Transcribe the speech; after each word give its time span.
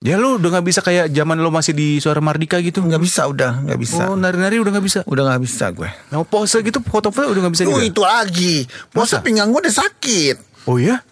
Ya 0.00 0.16
lu 0.16 0.40
udah 0.40 0.48
gak 0.56 0.64
bisa 0.64 0.80
kayak 0.80 1.12
zaman 1.12 1.36
lu 1.44 1.52
masih 1.52 1.76
di 1.76 2.00
Suara 2.00 2.24
Mardika 2.24 2.56
gitu. 2.64 2.80
Nggak 2.80 3.04
bisa 3.04 3.28
udah, 3.28 3.60
nggak 3.68 3.76
bisa. 3.76 4.08
Oh, 4.08 4.16
nari-nari 4.16 4.56
udah 4.56 4.72
gak 4.80 4.86
bisa. 4.88 5.00
Udah 5.04 5.28
nggak 5.28 5.44
bisa 5.44 5.68
gue. 5.76 5.92
Nah, 6.08 6.24
pose 6.24 6.56
gitu 6.64 6.80
foto-foto 6.80 7.28
udah 7.28 7.44
gak 7.44 7.52
bisa 7.52 7.68
Oh 7.68 7.76
juga. 7.76 7.84
itu 7.84 8.00
lagi. 8.00 8.64
Puasa 8.88 9.20
Masa? 9.20 9.24
pinggang 9.28 9.52
gue 9.52 9.60
udah 9.60 9.76
sakit. 9.76 10.64
Oh 10.64 10.80
iya? 10.80 11.04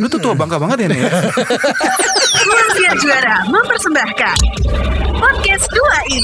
Lu 0.00 0.08
tuh 0.08 0.24
tua 0.24 0.32
bangka 0.32 0.56
banget 0.56 0.88
ya 0.88 0.96
nih. 0.96 1.00
ya? 1.04 1.10
Ruang 2.48 2.96
Juara 2.96 3.36
mempersembahkan 3.44 4.36
Podcast 5.20 5.68
2 5.68 6.16
i 6.16 6.20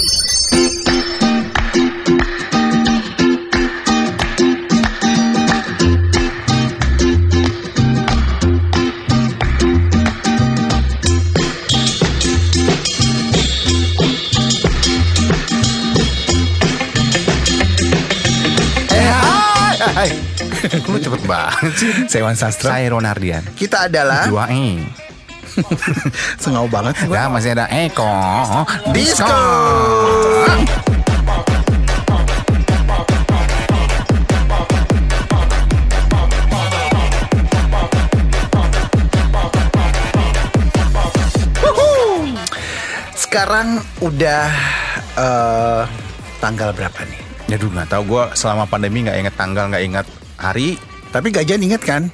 Lu 20.90 20.98
cepet 21.02 21.22
banget 21.26 21.72
sih. 21.74 21.90
Saya 22.06 22.22
Wan 22.26 22.36
Sastra. 22.38 22.78
Saya 22.78 22.86
Ronardian. 22.94 23.42
Kita 23.58 23.90
adalah 23.90 24.30
Dua 24.30 24.46
E. 24.50 24.78
sengau 26.42 26.70
banget. 26.70 26.94
Ya 27.10 27.26
masih 27.26 27.58
ada 27.58 27.66
Eko 27.66 28.06
Disco. 28.94 29.26
Wuhu. 41.66 41.90
Sekarang 43.18 43.82
udah 43.98 44.46
eh, 45.18 45.82
tanggal 46.38 46.70
berapa 46.70 47.02
nih? 47.10 47.20
Ya 47.50 47.58
dulu 47.58 47.74
nggak 47.74 47.90
tahu 47.90 48.02
gue 48.06 48.24
selama 48.38 48.70
pandemi 48.70 49.02
nggak 49.02 49.18
inget 49.18 49.34
tanggal 49.34 49.66
nggak 49.66 49.82
inget 49.82 50.06
hari. 50.40 50.80
Tapi 51.12 51.28
gajian 51.30 51.60
inget 51.60 51.82
kan? 51.84 52.08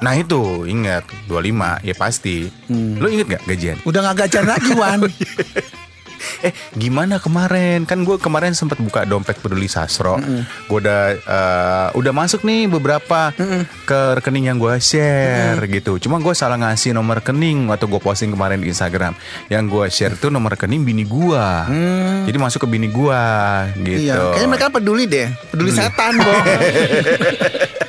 Nah 0.00 0.14
itu 0.14 0.68
inget 0.68 1.02
25 1.26 1.80
ya 1.82 1.94
pasti. 1.96 2.48
Lu 2.70 3.06
inget 3.08 3.26
gak 3.38 3.44
gajian? 3.48 3.76
Udah 3.82 4.00
nggak 4.10 4.26
gajian 4.26 4.46
lagi 4.46 4.70
Wan. 4.76 5.00
Eh 6.42 6.52
gimana 6.74 7.18
kemarin? 7.18 7.84
Kan 7.84 8.02
gue 8.02 8.16
kemarin 8.16 8.52
sempat 8.52 8.80
buka 8.80 9.04
dompet 9.04 9.38
peduli 9.38 9.66
sasro. 9.66 10.18
Gue 10.66 10.78
udah 10.82 11.02
eh, 11.16 11.88
udah 11.94 12.12
masuk 12.12 12.42
nih 12.42 12.66
beberapa 12.68 13.30
ke 13.84 13.98
rekening 14.20 14.50
yang 14.52 14.58
gue 14.58 14.76
share 14.78 15.60
gitu. 15.68 15.96
Cuma 16.00 16.18
gue 16.18 16.32
salah 16.32 16.56
ngasih 16.56 16.92
nomor 16.92 17.20
rekening 17.20 17.68
waktu 17.68 17.86
gue 17.86 18.00
posting 18.00 18.32
kemarin 18.32 18.60
di 18.60 18.70
Instagram. 18.70 19.14
Yang 19.48 19.64
gue 19.70 19.84
share 19.90 20.14
tuh 20.16 20.30
nomor 20.32 20.56
rekening 20.56 20.82
bini 20.82 21.04
gue. 21.04 21.46
Jadi 22.26 22.36
masuk 22.36 22.64
ke 22.64 22.68
bini 22.68 22.88
gue 22.88 23.22
gitu. 23.84 24.08
Iya, 24.08 24.32
kayaknya 24.32 24.48
mereka 24.48 24.68
peduli 24.72 25.04
deh. 25.06 25.28
Peduli 25.52 25.70
setan 25.70 26.18
kok. 26.18 26.42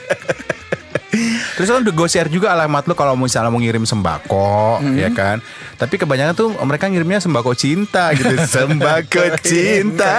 Terus 1.56 1.68
kan 1.72 1.80
udah 1.88 1.94
gue 1.96 2.08
share 2.12 2.28
juga 2.28 2.52
alamat 2.52 2.84
lu 2.86 2.94
kalau 3.00 3.16
misalnya 3.16 3.48
mau 3.48 3.64
ngirim 3.64 3.88
sembako, 3.88 4.84
ya 5.00 5.08
kan. 5.16 5.40
Tapi 5.80 5.96
kebanyakan 5.96 6.36
tuh 6.36 6.50
mereka 6.68 6.92
ngirimnya 6.92 7.24
sembako 7.24 7.56
cinta 7.56 8.12
gitu. 8.12 8.36
sembako 8.56 9.40
cinta. 9.40 10.16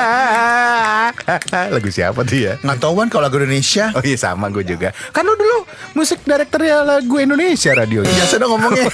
Lagu 1.77 1.89
siapa 1.93 2.25
tuh 2.25 2.39
ya? 2.41 2.53
Nggak 2.65 2.79
tahu 2.81 2.93
Wan 2.97 3.09
kalau 3.13 3.29
lagu 3.29 3.37
Indonesia. 3.37 3.93
Oh 3.93 4.01
iya 4.01 4.17
sama 4.17 4.49
gue 4.49 4.65
juga. 4.65 4.97
Kan 5.15 5.29
lu 5.29 5.37
dulu 5.37 5.69
musik 5.93 6.25
direkturnya 6.25 6.81
lagu 6.85 7.17
Indonesia 7.21 7.71
radio. 7.77 8.01
Biasa 8.01 8.41
dong 8.41 8.57
ngomongnya. 8.57 8.89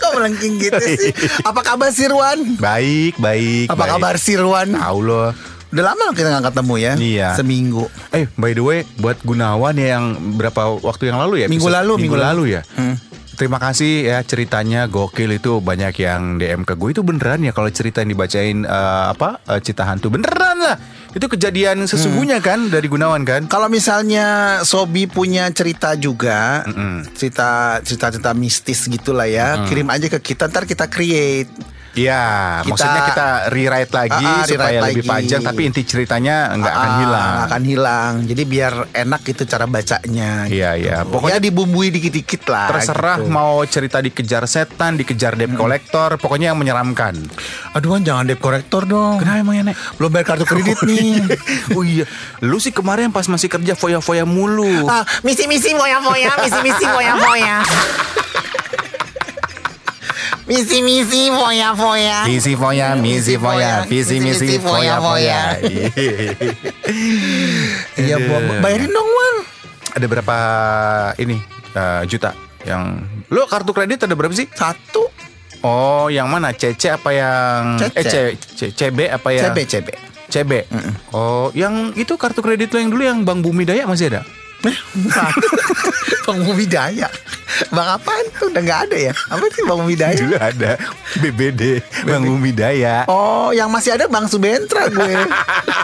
Kok 0.00 0.10
melengking 0.16 0.54
gitu 0.56 0.80
sih? 0.80 1.12
Apa 1.44 1.60
kabar 1.60 1.92
Sirwan? 1.92 2.56
Baik, 2.56 3.20
baik. 3.20 3.68
Apa 3.68 3.84
baik. 3.84 3.92
kabar 3.96 4.14
Sirwan? 4.16 4.72
Tahu 4.72 4.98
lo. 5.04 5.24
Udah 5.74 5.90
lama 5.90 6.02
loh 6.06 6.14
kita 6.14 6.28
nggak 6.30 6.54
ketemu 6.54 6.74
ya? 6.78 6.92
Iya. 6.94 7.28
Seminggu. 7.34 7.84
Eh, 8.14 8.30
by 8.32 8.54
the 8.54 8.62
way, 8.62 8.78
buat 8.96 9.18
Gunawan 9.20 9.74
ya 9.74 9.98
yang 9.98 10.04
berapa 10.38 10.78
waktu 10.78 11.10
yang 11.10 11.18
lalu 11.18 11.42
ya? 11.42 11.46
Minggu 11.50 11.66
episode- 11.66 11.76
lalu, 11.76 11.92
minggu, 11.98 12.14
minggu 12.14 12.16
lalu 12.16 12.42
lalu. 12.46 12.54
ya. 12.54 12.62
Hmm. 12.78 12.96
Terima 13.34 13.58
kasih 13.58 14.06
ya 14.06 14.22
ceritanya 14.22 14.86
gokil 14.86 15.26
itu 15.34 15.58
banyak 15.58 15.90
yang 15.98 16.38
DM 16.38 16.62
ke 16.62 16.78
gue 16.78 16.94
itu 16.94 17.02
beneran 17.02 17.42
ya 17.42 17.50
kalau 17.50 17.66
cerita 17.66 17.98
yang 17.98 18.14
dibacain 18.14 18.62
eh, 18.62 19.04
apa 19.10 19.42
eh, 19.44 19.58
Cita 19.58 19.82
Hantu 19.82 20.06
beneran 20.06 20.54
lah 20.54 20.78
itu 21.10 21.26
kejadian 21.26 21.82
sesungguhnya 21.82 22.38
kan 22.38 22.70
dari 22.70 22.86
Gunawan 22.86 23.22
kan 23.22 23.46
Kalau 23.46 23.66
misalnya 23.66 24.58
Sobi 24.62 25.06
punya 25.06 25.50
cerita 25.50 25.94
juga, 25.94 26.62
Mm-mm. 26.62 27.10
cerita 27.10 27.78
cerita 27.82 28.14
cerita 28.14 28.30
mistis 28.34 28.86
gitulah 28.86 29.26
ya, 29.26 29.66
kirim 29.66 29.86
aja 29.88 30.06
ke 30.08 30.18
kita 30.20 30.46
ntar 30.46 30.62
kita 30.62 30.86
create. 30.86 31.50
Iya 31.94 32.22
maksudnya 32.64 33.02
kita 33.06 33.26
rewrite 33.48 33.92
lagi 33.92 34.18
Ah, 34.20 34.36
ah, 34.36 34.44
supaya 34.44 34.66
rewrite 34.74 34.86
lebih 34.90 35.04
lagi. 35.04 35.12
panjang 35.14 35.40
tapi 35.40 35.60
inti 35.64 35.82
ceritanya 35.82 36.36
nggak 36.52 36.74
akan 36.74 36.84
Ah, 36.84 36.98
hilang 36.98 37.28
nggak 37.30 37.46
akan 37.46 37.62
hilang. 37.64 38.12
Jadi 38.24 38.42
biar 38.44 38.72
enak 38.92 39.22
itu 39.24 39.42
cara 39.44 39.64
bacanya. 39.64 40.30
Iya, 40.44 40.70
iya. 40.74 40.96
Pokoknya 41.00 41.12
Pokoknya 41.24 41.38
dibumbui 41.40 41.88
dikit-dikit 41.90 42.42
lah. 42.46 42.68
terserah 42.68 43.18
gitu. 43.18 43.30
mau 43.30 43.62
cerita 43.64 43.98
dikejar 43.98 44.44
setan 44.44 44.94
dikejar 44.94 45.34
debt 45.34 45.54
collector 45.54 46.14
pokoknya 46.16 46.50
yang 46.50 46.58
menyeramkan 46.58 47.14
Aduh 47.72 47.96
jangan 47.98 48.24
debt 48.24 48.38
collector 48.38 48.84
dong. 48.84 49.16
kenapa 49.16 49.40
emang 49.40 49.54
ya 49.54 49.62
Nek? 49.64 49.76
Belum 49.96 50.10
bayar 50.10 50.26
kartu 50.28 50.44
kredit 50.44 50.78
nih. 50.82 51.22
oh 51.72 51.82
iya 51.82 52.04
lu 52.40 52.58
sih 52.58 52.70
kemarin 52.70 53.08
pas 53.08 53.24
masih 53.24 53.46
kerja 53.46 53.72
foya-foya 53.72 54.24
mulu 54.24 54.84
Ah, 54.84 55.06
misi-misi 55.22 55.72
moya-moya, 55.72 56.34
misi-misi 56.38 56.84
moya-moya. 60.44 60.48
Misi-misi 60.48 61.32
moya-moya. 61.32 62.18
Misi 62.28 62.52
foya, 62.52 62.88
misi 62.96 63.34
foya, 63.36 63.84
visi 63.88 64.20
misi 64.20 64.58
foya 64.60 65.00
foya. 65.00 65.40
Iya, 67.96 68.16
Bu. 68.20 68.34
bayarin 68.60 68.90
dong, 68.90 69.08
Wan. 69.08 69.36
Ada 69.94 70.06
berapa 70.10 70.36
ini 71.16 71.38
eh, 71.72 72.02
juta 72.04 72.34
yang 72.66 72.98
lu 73.30 73.46
kartu 73.46 73.70
kredit 73.72 74.04
ada 74.04 74.12
berapa 74.12 74.34
sih? 74.34 74.50
Satu. 74.50 75.06
Oh, 75.64 76.12
yang 76.12 76.28
mana? 76.28 76.52
CC 76.52 76.92
apa 76.92 77.08
yang 77.14 77.80
CC. 77.80 77.96
eh 77.96 78.04
C, 78.04 78.14
C- 78.52 78.72
CB 78.76 79.08
apa 79.08 79.32
ya? 79.32 79.48
CB, 79.48 79.58
CB. 79.64 79.88
CB. 80.28 80.52
Oh, 81.16 81.48
yang 81.56 81.94
itu 81.96 82.18
kartu 82.20 82.44
kredit 82.44 82.68
lo 82.68 82.78
yang 82.82 82.90
dulu 82.92 83.00
yang 83.06 83.18
Bang 83.24 83.40
Bumi 83.40 83.64
Daya 83.64 83.88
masih 83.88 84.12
ada? 84.12 84.20
Eh, 84.66 84.76
Bang 86.28 86.40
Widaya. 86.52 87.08
Bang 87.70 87.88
apaan 87.98 88.26
tuh? 88.34 88.50
Udah 88.50 88.62
nggak 88.62 88.80
ada 88.90 88.96
ya? 89.10 89.12
Apa 89.30 89.44
sih 89.52 89.62
Bang 89.66 89.82
Widaya? 89.86 90.18
Dulu 90.18 90.36
ada 90.38 90.72
BBD 91.22 91.82
Bang 92.06 92.26
Bumi 92.26 92.50
Daya. 92.50 93.06
Oh, 93.06 93.54
yang 93.54 93.70
masih 93.70 93.94
ada 93.94 94.10
Bang 94.10 94.26
Subentra 94.26 94.90
gue. 94.90 95.14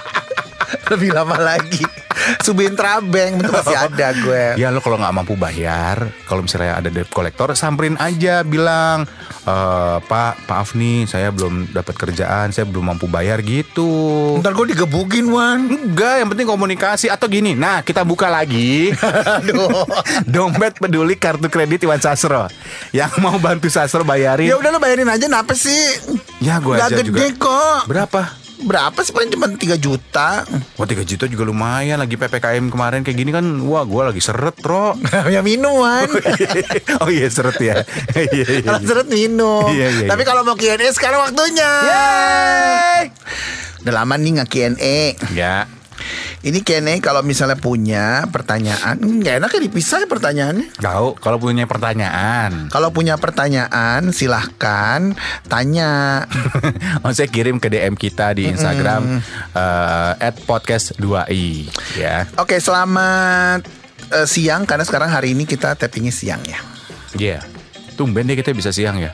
Lebih 0.91 1.11
lama 1.15 1.39
lagi. 1.39 2.00
Subentra 2.43 2.99
Bank 3.01 3.45
itu 3.45 3.51
masih 3.51 3.77
ada 3.77 4.07
gue. 4.13 4.45
Ya 4.57 4.69
lo 4.69 4.81
kalau 4.81 4.97
nggak 4.97 5.15
mampu 5.15 5.35
bayar, 5.35 6.09
kalau 6.25 6.45
misalnya 6.45 6.81
ada 6.81 6.89
debt 6.89 7.09
collector, 7.09 7.53
samperin 7.55 7.97
aja 7.97 8.43
bilang, 8.43 9.05
"Eh, 9.45 9.97
Pak, 10.01 10.47
maaf 10.47 10.73
nih, 10.75 11.05
saya 11.05 11.31
belum 11.31 11.71
dapat 11.71 11.95
kerjaan, 11.97 12.51
saya 12.51 12.65
belum 12.67 12.93
mampu 12.93 13.07
bayar 13.07 13.41
gitu. 13.41 14.37
Ntar 14.41 14.53
gue 14.53 14.77
digebukin, 14.77 15.27
Wan. 15.31 15.69
Enggak, 15.71 16.21
yang 16.21 16.29
penting 16.29 16.49
komunikasi 16.49 17.07
atau 17.09 17.27
gini. 17.27 17.57
Nah, 17.57 17.81
kita 17.81 18.05
buka 18.05 18.29
lagi 18.29 18.93
Aduh. 18.95 19.71
dompet 20.35 20.77
peduli 20.77 21.17
kartu 21.17 21.49
kredit 21.49 21.83
Iwan 21.85 22.01
Sasro. 22.01 22.47
Yang 22.91 23.13
mau 23.23 23.37
bantu 23.39 23.73
Sasro 23.73 24.03
bayarin. 24.03 24.51
Ya 24.51 24.57
udah 24.59 24.71
lo 24.71 24.79
bayarin 24.79 25.09
aja 25.09 25.27
kenapa 25.27 25.53
sih? 25.55 25.81
Ya, 26.41 26.59
gue 26.61 26.77
aja 26.77 26.91
gede 26.91 27.07
juga. 27.07 27.27
kok. 27.39 27.81
Berapa? 27.89 28.50
Berapa 28.61 29.01
sih 29.01 29.13
paling 29.17 29.33
cuma 29.33 29.49
3 29.49 29.81
juta? 29.81 30.45
Wah 30.77 30.87
3 30.87 31.01
juta 31.03 31.25
juga 31.25 31.49
lumayan 31.49 31.97
lagi 31.97 32.21
PPKM 32.21 32.69
kemarin 32.69 33.01
kayak 33.01 33.19
gini 33.19 33.31
kan 33.33 33.45
Wah 33.65 33.85
gue 33.89 34.03
lagi 34.13 34.21
seret 34.21 34.57
bro 34.61 34.95
ya 35.35 35.41
minuman. 35.41 36.07
Oh 37.01 37.09
iya 37.09 37.27
seret 37.33 37.57
ya 37.57 37.81
Iya 38.37 38.45
iya 38.61 38.63
Kalau 38.63 38.81
seret 38.85 39.09
minum. 39.09 39.65
Iya, 39.73 39.89
iya, 40.05 40.09
Tapi 40.09 40.23
iya. 40.23 40.29
kalau 40.29 40.43
mau 40.45 40.57
Q&A 40.57 40.77
sekarang 40.93 41.25
waktunya. 41.25 41.71
Yeay 41.89 43.03
Udah 43.81 43.95
lama 43.97 44.15
nih 44.21 44.31
nggak 44.41 44.49
Q&A. 44.53 44.99
Ya 45.33 45.65
Ini 46.41 46.65
Q&A 46.65 46.97
kalau 47.05 47.21
misalnya 47.21 47.61
punya 47.61 48.25
pertanyaan, 48.33 48.97
nggak 48.97 49.45
enak 49.45 49.51
ya 49.53 49.61
dipisah 49.61 50.01
ya 50.01 50.09
pertanyaannya. 50.09 50.73
Tahu 50.81 51.21
kalau 51.21 51.37
punya 51.37 51.69
pertanyaan 51.69 52.73
Kalau 52.73 52.89
punya 52.89 53.21
pertanyaan 53.21 54.09
silahkan 54.09 55.13
tanya. 55.53 56.25
Oh 57.05 57.13
saya 57.13 57.29
kirim 57.29 57.61
ke 57.61 57.69
DM 57.69 57.93
kita 57.93 58.33
di 58.33 58.49
Instagram 58.49 59.21
eh, 59.53 60.13
At 60.17 60.41
podcast 60.49 60.97
2i 60.97 61.69
Ya 62.01 62.25
Oke 62.41 62.57
selamat 62.57 63.65
eh, 64.09 64.25
siang 64.25 64.65
karena 64.65 64.85
sekarang 64.89 65.13
hari 65.13 65.37
ini 65.37 65.45
kita 65.45 65.77
tappingnya 65.77 66.13
siang 66.13 66.41
ya. 66.45 66.61
Iya 67.21 67.39
Tumben 68.01 68.25
deh 68.29 68.37
kita 68.39 68.57
bisa 68.57 68.73
siang 68.73 68.97
ya 68.97 69.13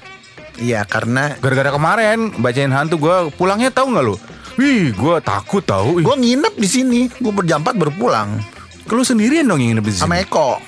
Iya 0.63 0.87
karena 0.87 1.35
Gara-gara 1.43 1.75
kemarin 1.75 2.39
bacain 2.39 2.71
hantu 2.71 3.03
gue 3.03 3.17
pulangnya 3.35 3.75
tahu 3.75 3.95
nggak 3.95 4.05
lu? 4.07 4.17
Wih 4.57 4.91
gue 4.91 5.15
takut 5.21 5.61
tahu. 5.61 6.01
gue 6.01 6.17
nginep 6.17 6.55
di 6.55 6.65
sini, 6.67 7.01
gue 7.11 7.29
berjam 7.31 7.61
4 7.61 7.73
baru 7.73 7.93
pulang 7.93 8.41
Lu 8.87 9.03
sendirian 9.03 9.43
dong 9.43 9.59
yang 9.59 9.75
nginep 9.75 9.85
di 9.85 9.93
sini. 9.93 10.03
sama 10.03 10.17
Eko. 10.17 10.63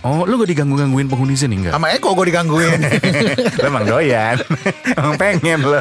Oh, 0.00 0.22
lu 0.22 0.38
gak 0.38 0.48
diganggu-gangguin 0.48 1.04
penghuni 1.04 1.34
sini 1.34 1.58
enggak? 1.58 1.74
Sama 1.74 1.90
Eko 1.90 2.14
gue 2.14 2.26
digangguin 2.26 2.80
Lu 3.58 3.64
emang 3.64 3.84
doyan. 3.84 4.40
emang 4.98 5.14
pengen 5.14 5.60
lo. 5.60 5.76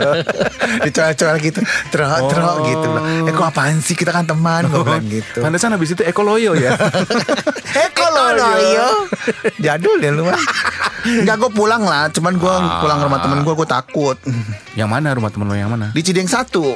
Dicoel-coel 0.83 1.38
gitu 1.39 1.62
Terok 1.88 2.27
terok 2.27 2.56
Oh. 2.56 2.65
gitu 2.65 2.88
loh 2.89 3.04
Eko 3.24 3.42
apaan 3.45 3.77
sih 3.80 3.94
kita 3.94 4.09
kan 4.09 4.25
teman 4.25 4.68
Gue 4.68 4.83
bilang 4.83 5.06
gitu 5.06 5.39
Pantesan 5.39 5.71
habis 5.71 5.94
itu 5.94 6.01
Eko 6.01 6.21
Loyo 6.21 6.54
ya. 6.54 6.75
Eko 7.88 8.06
loyo 8.09 9.07
Jadul 9.56 9.98
ya 9.98 10.12
lu 10.12 10.25
mah 10.25 10.36
Enggak 11.06 11.38
gue 11.38 11.51
pulang 11.51 11.81
lah 11.81 12.09
Cuman 12.09 12.36
gue 12.36 12.51
Ah. 12.51 12.81
pulang 12.81 12.98
ke 12.98 13.06
rumah 13.06 13.21
temen 13.21 13.39
gue 13.42 13.54
Gue 13.56 13.69
takut 13.69 14.18
yang 14.74 14.89
mana 14.89 15.13
rumah 15.13 15.30
temen 15.30 15.45
lo 15.45 15.56
yang 15.56 15.69
mana? 15.69 15.89
Di 15.89 16.01
Cideng 16.01 16.27
satu 16.27 16.74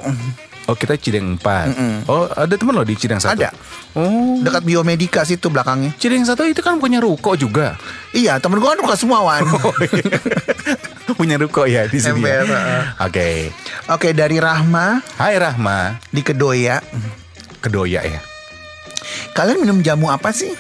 Oh 0.70 0.78
kita 0.78 0.94
Cideng 0.94 1.42
4 1.42 2.06
Oh 2.06 2.30
ada 2.30 2.54
temen 2.54 2.78
lo 2.78 2.86
di 2.86 2.94
Cideng 2.94 3.18
1? 3.18 3.34
Ada. 3.34 3.50
Oh. 3.98 4.38
Dekat 4.46 4.62
biomedika 4.62 5.26
situ 5.26 5.50
belakangnya. 5.50 5.92
Cideng 5.98 6.22
1 6.22 6.38
itu 6.54 6.62
kan 6.62 6.78
punya 6.78 7.02
ruko 7.02 7.34
juga? 7.34 7.76
Iya 8.14 8.38
temen 8.38 8.62
gue 8.62 8.70
kan 8.70 8.78
buka 8.80 8.96
semua 8.96 9.26
Wan 9.26 9.42
Oh, 9.58 9.74
iya. 9.82 10.18
Punya 11.22 11.36
ruko 11.38 11.68
ya 11.68 11.86
di 11.86 12.00
sini 12.02 12.24
ya? 12.24 12.42
Ember, 12.42 12.50
heeh. 12.50 12.84
Oke. 13.04 13.30
Oke 13.92 14.10
dari 14.16 14.40
Rahma. 14.42 15.04
Hai 15.20 15.38
Rahma. 15.38 16.00
Di 16.10 16.24
Kedoya. 16.24 16.80
Kedoya 17.62 18.02
ya? 18.02 18.22
Kalian 19.38 19.62
minum 19.62 19.84
jamu 19.86 20.10
apa 20.10 20.34
sih? 20.34 20.56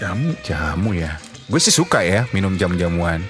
Jamu 0.00 0.34
Jamu 0.40 0.96
ya? 0.96 1.20
Gue 1.46 1.60
sih 1.60 1.74
suka 1.74 2.00
ya 2.06 2.26
minum 2.32 2.54
jamu-jamuan 2.56 3.20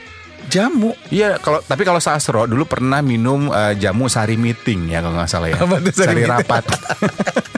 Jamu 0.51 0.91
Iya, 1.15 1.39
kalau 1.39 1.63
tapi 1.63 1.87
kalau 1.87 2.03
Sastro 2.03 2.45
dulu 2.51 2.67
pernah 2.67 2.99
minum 3.01 3.55
eh, 3.55 3.79
jamu 3.79 4.11
sari 4.11 4.35
meeting 4.35 4.91
ya 4.91 4.99
kalau 4.99 5.15
nggak 5.15 5.31
salah 5.31 5.49
ya. 5.55 5.59
Apa 5.63 5.79
tuh 5.79 5.95
sari 5.95 6.27
meeting? 6.27 6.35
rapat. 6.35 6.65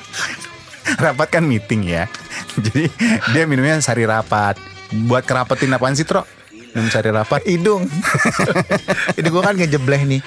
rapat 1.05 1.29
kan 1.33 1.44
meeting 1.49 1.89
ya. 1.89 2.05
Jadi 2.65 2.93
dia 3.33 3.44
minumnya 3.49 3.81
sari 3.81 4.05
rapat. 4.05 4.61
Buat 5.09 5.25
kerapetin 5.25 5.73
apaan 5.73 5.97
sih, 5.97 6.05
Tro? 6.05 6.29
Minum 6.53 6.89
sari 6.93 7.09
rapat. 7.09 7.41
hidung. 7.49 7.89
Ini 9.19 9.29
gue 9.29 9.43
kan 9.43 9.56
ngejebleh 9.56 10.03
nih. 10.05 10.21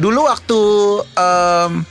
Dulu 0.00 0.24
waktu 0.24 0.60
em, 1.04 1.84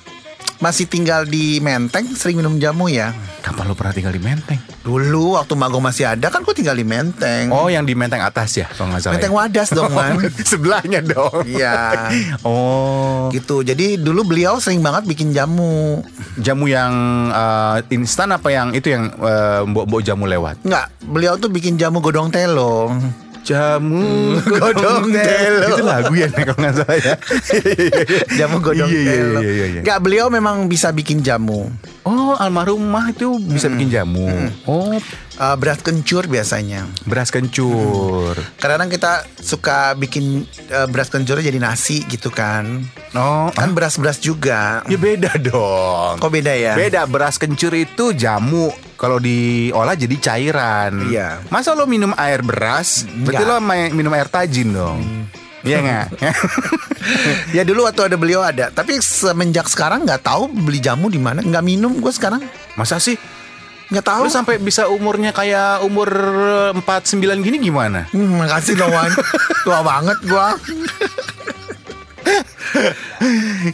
masih 0.57 0.89
tinggal 0.89 1.29
di 1.29 1.61
Menteng 1.61 2.09
sering 2.17 2.41
minum 2.41 2.57
jamu 2.57 2.89
ya. 2.89 3.13
Kapan 3.49 3.65
lu 3.65 3.73
pernah 3.73 3.93
tinggal 3.97 4.13
di 4.13 4.21
Menteng? 4.21 4.61
Dulu 4.85 5.33
waktu 5.33 5.57
Mago 5.57 5.81
masih 5.81 6.05
ada 6.05 6.29
kan 6.29 6.45
gue 6.45 6.53
tinggal 6.53 6.77
di 6.77 6.85
Menteng. 6.85 7.49
Oh, 7.49 7.65
yang 7.65 7.81
di 7.81 7.97
Menteng 7.97 8.21
atas 8.21 8.53
ya, 8.53 8.69
kalau 8.69 8.93
nggak 8.93 9.01
salah. 9.01 9.13
Menteng 9.17 9.33
ya? 9.33 9.37
Wadas 9.41 9.69
dong, 9.73 9.89
Man. 9.89 10.21
Sebelahnya 10.53 11.01
dong. 11.01 11.41
Iya. 11.49 11.77
Oh, 12.45 13.33
gitu. 13.33 13.65
Jadi 13.65 13.97
dulu 13.97 14.21
beliau 14.21 14.61
sering 14.61 14.85
banget 14.85 15.09
bikin 15.09 15.33
jamu. 15.33 16.05
jamu 16.37 16.69
yang 16.69 16.93
eh, 17.33 17.77
instan 17.89 18.29
apa 18.29 18.53
yang 18.53 18.69
itu 18.77 18.93
yang 18.93 19.09
eh, 19.17 19.65
mbok-mbok 19.65 20.05
jamu 20.05 20.29
lewat? 20.29 20.61
Enggak, 20.61 20.93
beliau 21.09 21.33
tuh 21.41 21.49
bikin 21.49 21.81
jamu 21.81 22.05
godong 22.05 22.29
telo. 22.29 22.93
Jamu 23.49 24.37
Godong 24.45 25.09
telo. 25.09 25.67
Itu 25.73 25.81
lagu 25.81 26.13
ya 26.13 26.29
kalau 26.29 26.53
nggak 26.53 26.73
salah 26.77 26.97
ya. 27.01 27.15
Jamu 28.37 28.61
godong 28.61 28.85
Iya, 28.85 29.01
iya, 29.01 29.13
telo. 29.17 29.39
iya, 29.41 29.49
iya, 29.49 29.65
iya. 29.65 29.81
Enggak, 29.81 29.99
beliau 30.05 30.29
memang 30.29 30.69
bisa 30.69 30.93
bikin 30.93 31.25
jamu. 31.25 31.65
Oh, 32.05 32.37
almarhumah 32.37 33.09
itu 33.09 33.41
bisa 33.41 33.65
bikin 33.67 33.89
jamu. 33.89 34.29
Oh, 34.69 34.93
Eh, 35.39 35.55
beras 35.55 35.79
kencur 35.79 36.27
biasanya. 36.27 36.83
beras 37.03 37.31
kencur. 37.31 38.35
Kadang-kadang 38.55 38.91
kita 38.91 39.11
suka 39.39 39.95
bikin 39.95 40.43
eh, 40.67 40.83
beras 40.85 41.07
kencurnya 41.07 41.47
jadi 41.47 41.57
nasi 41.57 42.03
gitu 42.05 42.27
kan. 42.27 42.83
Oh, 43.11 43.47
Kan 43.49 43.71
beras-beras 43.71 44.19
juga. 44.19 44.83
ya 44.85 44.99
beda 44.99 45.39
dong. 45.39 46.19
Kok 46.19 46.27
beda 46.29 46.51
ya? 46.51 46.75
Beda 46.75 47.07
beras 47.07 47.39
kencur 47.39 47.71
itu 47.71 48.11
jamu. 48.11 48.67
Kalau 48.93 49.15
diolah 49.15 49.95
jadi 49.95 50.11
cairan. 50.19 51.07
Iya. 51.07 51.39
Masa 51.47 51.71
lo 51.71 51.87
minum 51.87 52.11
air 52.13 52.43
beras? 52.43 53.07
Berarti 53.07 53.39
Enggak. 53.41 53.55
lo 53.55 53.63
main- 53.63 53.95
minum 53.95 54.11
air 54.11 54.27
tajin 54.27 54.75
dong. 54.75 54.99
Iya 55.59 55.77
nggak? 55.79 56.07
Ya 57.55 57.63
dulu 57.63 57.83
waktu 57.83 58.05
ada 58.05 58.15
beliau 58.15 58.43
ada, 58.43 58.69
tapi 58.69 58.99
semenjak 58.99 59.65
sekarang 59.65 60.03
nggak 60.03 60.21
tahu 60.21 60.51
beli 60.51 60.77
jamu 60.77 61.07
di 61.07 61.17
mana, 61.17 61.39
nggak 61.39 61.63
minum 61.63 61.95
gue 61.95 62.11
sekarang, 62.11 62.43
Masa 62.75 62.99
sih? 62.99 63.15
Nggak 63.89 64.05
tahu. 64.05 64.21
Lo 64.25 64.29
sampai 64.29 64.57
bisa 64.57 64.85
umurnya 64.85 65.29
kayak 65.29 65.81
umur 65.81 66.09
49 66.77 66.85
gini 67.39 67.57
gimana? 67.59 68.05
Hmm, 68.09 68.37
makasih 68.37 68.73
loh 68.75 68.87
Wan, 68.87 69.09
tua 69.65 69.79
banget 69.81 70.17
gua. 70.23 70.53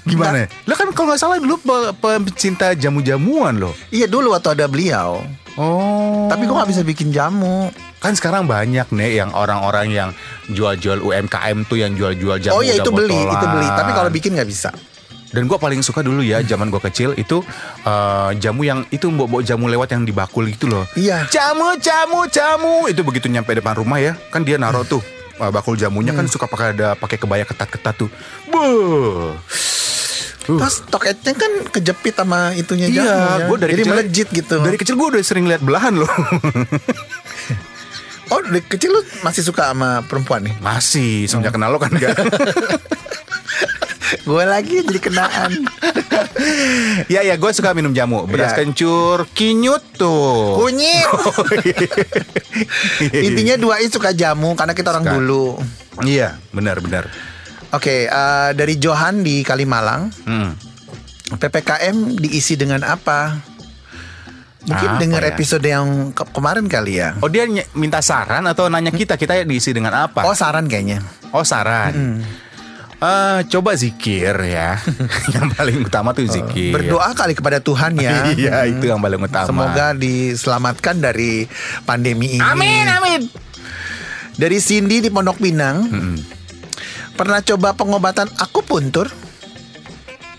Gimana? 0.04 0.48
Lo 0.64 0.74
kan 0.74 0.88
kalau 0.92 1.12
nggak 1.12 1.20
salah 1.20 1.38
dulu 1.38 1.60
pe- 1.60 1.92
pecinta 2.24 2.72
jamu-jamuan 2.72 3.60
lo. 3.60 3.72
Iya 3.90 4.08
dulu 4.08 4.32
waktu 4.32 4.56
ada 4.56 4.66
beliau, 4.66 5.20
Oh. 5.56 6.28
tapi 6.28 6.44
gua 6.44 6.64
nggak 6.64 6.72
bisa 6.72 6.84
bikin 6.84 7.12
jamu. 7.12 7.72
Kan 8.00 8.14
sekarang 8.14 8.46
banyak 8.46 8.88
nih 8.88 9.20
yang 9.20 9.32
orang-orang 9.32 9.88
yang 9.90 10.10
jual-jual 10.48 11.00
UMKM 11.02 11.66
tuh 11.66 11.76
yang 11.76 11.92
jual-jual 11.92 12.38
jamu 12.38 12.56
oh 12.56 12.64
iya 12.64 12.78
itu 12.78 12.92
beli, 12.92 13.16
itu 13.18 13.46
beli. 13.46 13.68
Tapi 13.68 13.92
kalau 13.92 14.10
bikin 14.10 14.36
nggak 14.36 14.48
bisa. 14.48 14.70
Dan 15.34 15.50
gue 15.50 15.58
paling 15.58 15.82
suka 15.82 16.06
dulu 16.06 16.22
ya 16.22 16.42
zaman 16.46 16.70
gue 16.70 16.82
kecil 16.82 17.14
itu 17.18 17.42
eh, 17.86 18.30
jamu 18.38 18.62
yang 18.62 18.86
itu 18.94 19.10
mbok-mbok 19.10 19.42
jamu 19.42 19.66
lewat 19.70 19.94
yang 19.98 20.04
dibakul 20.06 20.46
gitu 20.46 20.70
loh. 20.70 20.86
Iya. 20.94 21.26
Jamu, 21.32 21.78
jamu, 21.82 22.30
jamu. 22.30 22.86
Itu 22.88 23.02
begitu 23.02 23.28
nyampe 23.30 23.54
depan 23.58 23.76
rumah 23.78 23.98
ya, 24.00 24.14
kan 24.30 24.46
dia 24.46 24.56
naruh 24.62 24.86
tuh 24.86 25.02
eh, 25.42 25.52
bakul 25.52 25.76
jamunya 25.76 26.14
kan 26.14 26.26
suka 26.30 26.46
pakai 26.46 26.78
ada 26.78 26.94
pakai 26.96 27.18
kebaya 27.18 27.44
ketat-ketat 27.44 27.96
tuh. 27.98 28.10
Buh. 28.50 29.34
Uh. 30.46 30.62
Terus 30.62 30.86
toketnya 30.94 31.34
kan 31.34 31.52
kejepit 31.74 32.14
sama 32.22 32.54
itunya 32.54 32.86
jamu 32.94 33.10
Iya, 33.10 33.18
ya. 33.18 33.46
gue 33.50 33.58
dari 33.58 33.72
Jadi 33.74 33.82
kecil 33.82 33.94
melejit 33.98 34.28
gitu. 34.30 34.58
Dari 34.62 34.78
kecil 34.78 34.94
gue 34.94 35.08
udah 35.18 35.22
sering 35.26 35.46
lihat 35.50 35.62
belahan 35.66 35.98
loh. 35.98 36.12
Oh 38.34 38.42
dari 38.42 38.58
kecil 38.66 38.90
lu 38.90 39.02
masih 39.22 39.46
suka 39.46 39.70
sama 39.70 40.02
perempuan 40.10 40.42
nih? 40.50 40.58
Masih 40.58 41.30
semenjak 41.30 41.54
kenal 41.54 41.70
lo 41.70 41.78
kan 41.78 41.94
enggak. 41.94 42.18
gue 44.26 44.44
lagi 44.44 44.82
jadi 44.82 45.00
kenaan. 45.00 45.52
ya 47.14 47.22
ya 47.22 47.36
gue 47.36 47.52
suka 47.52 47.72
minum 47.72 47.94
jamu 47.94 48.26
beras 48.26 48.52
Iya. 48.52 48.58
kencur 48.60 49.30
kinyut 49.32 49.96
tuh. 49.96 50.58
Kunyit. 50.60 51.06
Intinya 53.28 53.56
dua 53.56 53.80
ini 53.80 53.88
suka 53.88 54.12
jamu 54.12 54.54
karena 54.54 54.74
kita 54.74 54.90
orang 54.90 55.06
Suka. 55.06 55.14
dulu. 55.14 55.46
Iya, 56.02 56.42
benar 56.50 56.80
benar. 56.80 57.06
Oke, 57.72 58.06
eh, 58.06 58.50
dari 58.52 58.76
Johan 58.76 59.20
di 59.20 59.42
Kalimalang, 59.42 60.10
Hmm. 60.24 60.52
PPKM 61.28 61.96
diisi 62.16 62.54
dengan 62.54 62.82
apa? 62.82 63.34
Mungkin 64.66 64.90
Apa 64.92 65.00
dengar 65.00 65.22
ya? 65.22 65.30
episode 65.30 65.62
yang 65.64 66.10
ke- 66.10 66.26
kemarin 66.28 66.66
kali 66.66 66.98
ya. 66.98 67.14
Oh 67.20 67.30
dia 67.30 67.46
minta 67.74 68.02
saran 68.02 68.46
atau 68.46 68.66
nanya 68.66 68.90
kita 68.90 69.14
kita 69.14 69.42
diisi 69.44 69.70
dengan 69.70 69.94
apa? 70.00 70.26
Oh 70.26 70.34
saran 70.34 70.66
kayaknya. 70.66 71.06
Oh 71.30 71.42
saran. 71.42 72.22
Eh, 72.96 73.40
coba 73.52 73.76
zikir 73.76 74.34
ya. 74.46 74.80
yang 75.36 75.52
paling 75.52 75.84
utama 75.84 76.16
tuh 76.16 76.26
zikir. 76.26 76.72
Berdoa 76.72 77.12
kali 77.12 77.36
kepada 77.36 77.60
Tuhan 77.60 78.00
ya. 78.00 78.28
Iya 78.36 78.66
itu 78.72 78.88
yang 78.88 79.04
paling 79.04 79.20
utama. 79.20 79.48
Semoga 79.48 79.92
diselamatkan 79.92 81.04
dari 81.04 81.46
pandemi 81.84 82.40
ini. 82.40 82.44
Amin 82.44 82.88
amin. 82.88 83.22
Dari 84.36 84.58
Cindy 84.60 85.04
di 85.04 85.10
Pondok 85.12 85.40
Pinang. 85.40 85.88
Pernah 87.16 87.40
coba 87.40 87.72
pengobatan 87.72 88.28
akupuntur? 88.36 89.08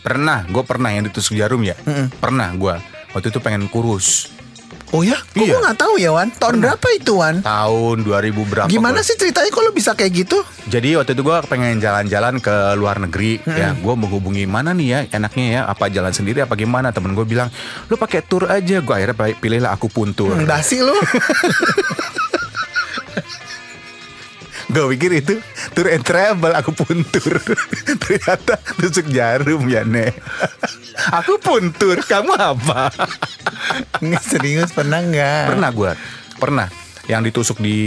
Pernah, 0.04 0.44
gue 0.44 0.60
pernah 0.62 0.92
yang 0.92 1.08
ditusuk 1.08 1.34
jarum 1.34 1.64
ya. 1.64 1.72
Pernah 2.20 2.52
gue. 2.52 2.76
Waktu 3.16 3.32
itu 3.32 3.40
pengen 3.40 3.72
kurus. 3.72 4.35
Oh 4.96 5.04
ya? 5.04 5.20
Kok 5.20 5.36
Iya. 5.38 5.52
gue 5.52 5.60
gak 5.62 5.76
tahu 5.76 5.94
ya 5.96 6.10
Wan? 6.10 6.32
Tahun 6.32 6.56
berapa 6.56 6.86
itu 6.90 7.12
Wan? 7.14 7.36
Tahun 7.38 7.96
2000 8.00 8.08
berapa? 8.42 8.64
Gimana 8.66 8.96
gua- 8.96 9.04
sih 9.04 9.12
ceritanya 9.14 9.46
kok 9.46 9.60
lo 9.60 9.70
bisa 9.70 9.92
kayak 9.92 10.12
gitu? 10.16 10.40
Jadi 10.66 10.96
waktu 10.96 11.12
itu 11.12 11.20
gue 11.20 11.36
pengen 11.44 11.76
jalan-jalan 11.76 12.40
ke 12.40 12.48
luar 12.74 12.96
negeri 12.98 13.38
ya 13.44 13.70
gue 13.72 13.94
menghubungi 13.94 14.44
mana 14.44 14.72
nih 14.72 14.88
ya 14.88 15.00
enaknya 15.12 15.44
ya 15.46 15.60
apa 15.64 15.86
jalan 15.86 16.10
sendiri 16.10 16.40
apa 16.40 16.54
gimana 16.54 16.90
temen 16.90 17.12
gue 17.12 17.22
bilang 17.22 17.52
lu 17.86 17.94
pakai 17.94 18.20
tour 18.20 18.46
aja 18.46 18.80
gue 18.80 18.90
akhirnya 18.90 19.12
pilihlah 19.36 19.70
aku 19.70 19.86
puntur 19.86 20.32
Hmm, 20.32 20.42
Basi 20.44 20.80
lo. 20.80 20.96
gue 24.66 24.84
pikir 24.92 25.10
itu 25.16 25.34
tour 25.72 25.86
and 25.86 26.02
travel 26.02 26.50
aku 26.50 26.74
puntur 26.74 27.38
ternyata 28.02 28.58
tusuk 28.74 29.06
jarum 29.06 29.62
ya 29.64 29.86
nek 29.86 30.18
aku 31.18 31.38
puntur 31.38 32.02
kamu 32.02 32.34
apa 32.34 32.90
Nggak, 34.00 34.22
Serius 34.22 34.70
pernah 34.72 35.00
nggak? 35.00 35.44
pernah 35.52 35.70
gue 35.72 35.92
pernah. 36.36 36.68
Yang 37.06 37.30
ditusuk 37.30 37.62
di 37.62 37.78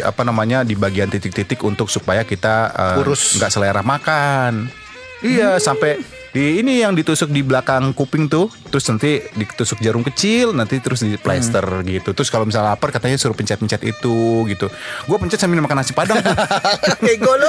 apa 0.00 0.24
namanya 0.24 0.64
di 0.64 0.72
bagian 0.72 1.12
titik-titik 1.12 1.60
untuk 1.60 1.92
supaya 1.92 2.24
kita 2.24 2.72
eh, 2.72 2.96
Kurus. 2.98 3.36
nggak 3.36 3.50
selera 3.52 3.84
makan. 3.84 4.72
Iya 5.20 5.60
sampai 5.60 6.00
di 6.32 6.64
ini 6.64 6.80
yang 6.80 6.96
ditusuk 6.96 7.28
di 7.28 7.44
belakang 7.44 7.92
kuping 7.92 8.32
tuh 8.32 8.48
terus 8.72 8.88
nanti 8.88 9.20
ditusuk 9.36 9.76
jarum 9.84 10.00
kecil 10.00 10.56
nanti 10.56 10.80
terus 10.80 11.04
di 11.04 11.20
plester 11.20 11.62
gitu. 11.84 12.16
Terus 12.16 12.32
kalau 12.32 12.48
misalnya 12.48 12.72
lapar 12.72 12.88
katanya 12.88 13.20
suruh 13.20 13.36
pencet-pencet 13.36 13.84
itu 13.84 14.48
gitu. 14.48 14.72
Gue 15.04 15.16
pencet 15.20 15.36
sambil 15.36 15.60
makan 15.60 15.84
nasi 15.84 15.92
padang 15.92 16.24
tuh. 16.24 16.32
Bego 17.04 17.36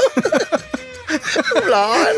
lo. 1.13 1.61
Belum. 1.61 2.13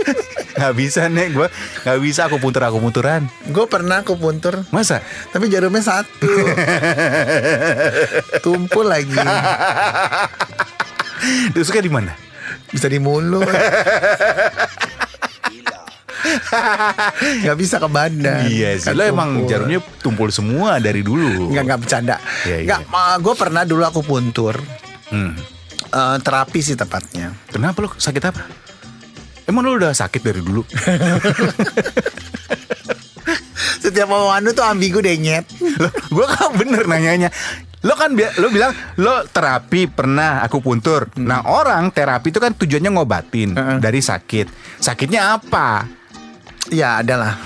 Nggak 0.55 0.73
bisa 0.73 1.01
nih 1.05 1.27
gue 1.31 1.47
nggak 1.83 1.99
bisa 1.99 2.21
aku 2.25 2.39
puntur 2.39 2.63
aku 2.63 2.79
punturan. 2.79 3.27
Gue 3.45 3.65
pernah 3.65 4.01
aku 4.01 4.15
puntur, 4.15 4.63
Masa? 4.69 5.03
tapi 5.29 5.47
jarumnya 5.47 5.83
satu. 5.83 6.31
Tumpul 8.45 8.87
lagi. 8.87 9.15
Tusuknya 11.51 11.81
di 11.81 11.91
mana? 11.91 12.11
Bisa 12.67 12.87
di 12.87 12.99
mulut. 12.99 13.43
Gak 17.43 17.57
bisa 17.57 17.75
ke 17.77 17.87
badan. 17.87 18.47
Iya 18.47 18.79
sih. 18.79 18.87
Kan 18.89 18.95
Lo 18.95 19.03
emang 19.05 19.29
tumpul. 19.37 19.49
jarumnya 19.49 19.79
tumpul 20.01 20.29
semua 20.31 20.79
dari 20.79 21.01
dulu. 21.01 21.51
Nggak 21.51 21.63
nggak 21.63 21.79
bercanda. 21.79 22.15
Iya, 22.43 22.57
iya. 22.63 22.67
Nggak, 22.81 22.81
gue 23.21 23.33
pernah 23.37 23.63
dulu 23.63 23.83
aku 23.85 24.01
puntur. 24.01 24.55
Hmm. 25.11 25.37
Eh, 25.85 26.17
terapi 26.19 26.59
sih 26.59 26.75
tepatnya. 26.75 27.31
Kenapa 27.47 27.85
lo 27.85 27.89
sakit 27.93 28.23
apa? 28.25 28.43
Emang 29.45 29.61
lo 29.63 29.77
udah 29.77 29.93
sakit 29.93 30.21
dari 30.21 30.41
dulu? 30.41 30.65
Setiap 33.81 34.07
mau 34.09 34.33
anu 34.33 34.49
tuh 34.51 34.65
ambigu 34.65 34.97
deh 34.97 35.13
nyet. 35.15 35.45
lo, 35.77 35.89
gue 35.91 36.25
kan 36.25 36.49
bener 36.57 36.83
nanyanya. 36.85 37.29
Lo 37.85 37.93
kan 37.93 38.17
bi- 38.17 38.33
lo 38.41 38.49
bilang 38.49 38.73
lo 38.97 39.21
terapi 39.23 39.85
pernah 39.85 40.41
aku 40.41 40.57
puntur. 40.57 41.13
Nah 41.15 41.45
orang 41.45 41.93
terapi 41.93 42.33
itu 42.33 42.41
kan 42.41 42.57
tujuannya 42.57 42.89
ngobatin 42.89 43.53
Heeh. 43.53 43.77
dari 43.77 44.01
sakit. 44.01 44.49
Sakitnya 44.81 45.37
apa? 45.37 45.85
Ya 46.73 46.97
adalah. 46.97 47.37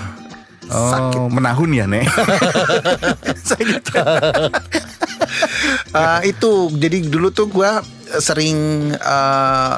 Oh, 0.70 0.88
Sakit. 0.88 1.18
menahun 1.28 1.70
ya 1.74 1.84
nek. 1.84 2.08
sakit. 3.52 3.82
Eh, 5.90 6.20
itu 6.30 6.50
jadi 6.74 7.02
dulu 7.02 7.30
tuh 7.30 7.46
gue 7.46 7.70
sering 8.18 8.56
eh, 8.90 9.76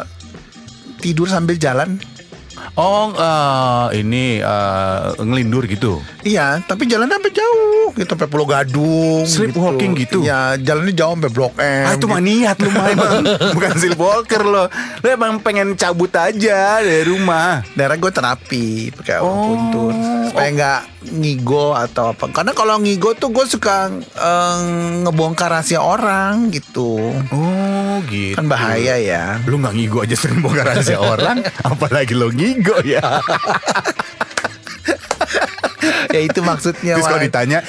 tidur 0.98 1.24
sambil 1.26 1.56
jalan. 1.56 1.96
Oh 2.72 3.12
eh, 3.12 4.00
ini 4.00 4.40
eh, 4.40 5.00
ngelindur 5.20 5.68
gitu. 5.68 6.00
Iya, 6.22 6.64
tapi 6.64 6.88
jalan 6.88 7.04
sampai 7.04 7.28
jauh 7.28 7.92
gitu 7.92 8.08
sampai 8.08 8.24
Pulau 8.26 8.48
Gadung. 8.48 9.28
Sleepwalking 9.28 9.92
gitu? 9.94 10.24
Iya, 10.24 10.56
jalannya 10.56 10.96
jauh 10.96 11.12
sampai 11.12 11.28
Blok 11.28 11.54
M. 11.56 11.84
Ah 11.84 11.92
itu 11.92 12.00
gitu. 12.00 12.08
mah 12.08 12.20
niat 12.20 12.56
lu 12.56 12.68
emang 12.72 13.12
Bukan 13.56 13.72
sleepwalker 13.76 14.42
lo 14.42 14.64
Lo 14.72 15.06
emang 15.06 15.36
pengen 15.38 15.76
cabut 15.76 16.08
aja 16.12 16.80
dari 16.80 17.04
rumah 17.04 17.60
Daerah 17.74 17.96
gue 17.96 18.08
terapi 18.08 18.66
pakai 18.90 19.20
Oh. 19.20 19.28
puntur 19.44 19.92
supaya 20.32 20.48
nggak 20.48 20.80
ngigo 21.12 21.76
atau 21.76 22.10
apa. 22.10 22.24
Karena 22.32 22.56
kalau 22.56 22.80
ngigo 22.80 23.12
tuh 23.12 23.28
gue 23.28 23.44
suka 23.44 23.92
eh, 24.00 24.56
ngebongkar 25.04 25.52
rahasia 25.52 25.78
orang 25.78 26.48
gitu. 26.48 26.96
Oh 27.28 27.61
gitu 28.04 28.34
Kan 28.34 28.46
bahaya 28.46 28.96
ya. 28.96 29.38
Lu 29.44 29.56
gak 29.56 29.72
ngigo 29.72 30.00
aja 30.00 30.14
sering 30.14 30.38
bongkar 30.38 30.66
rahasia 30.68 30.96
orang 30.96 31.42
Apalagi 31.68 32.12
lo 32.12 32.28
ngigo 32.28 32.78
ya 32.82 33.20
ya 36.08 36.20
itu 36.20 36.40
maksudnya. 36.40 36.94
Terus 36.94 37.06
kalau 37.06 37.20
ditanya 37.20 37.60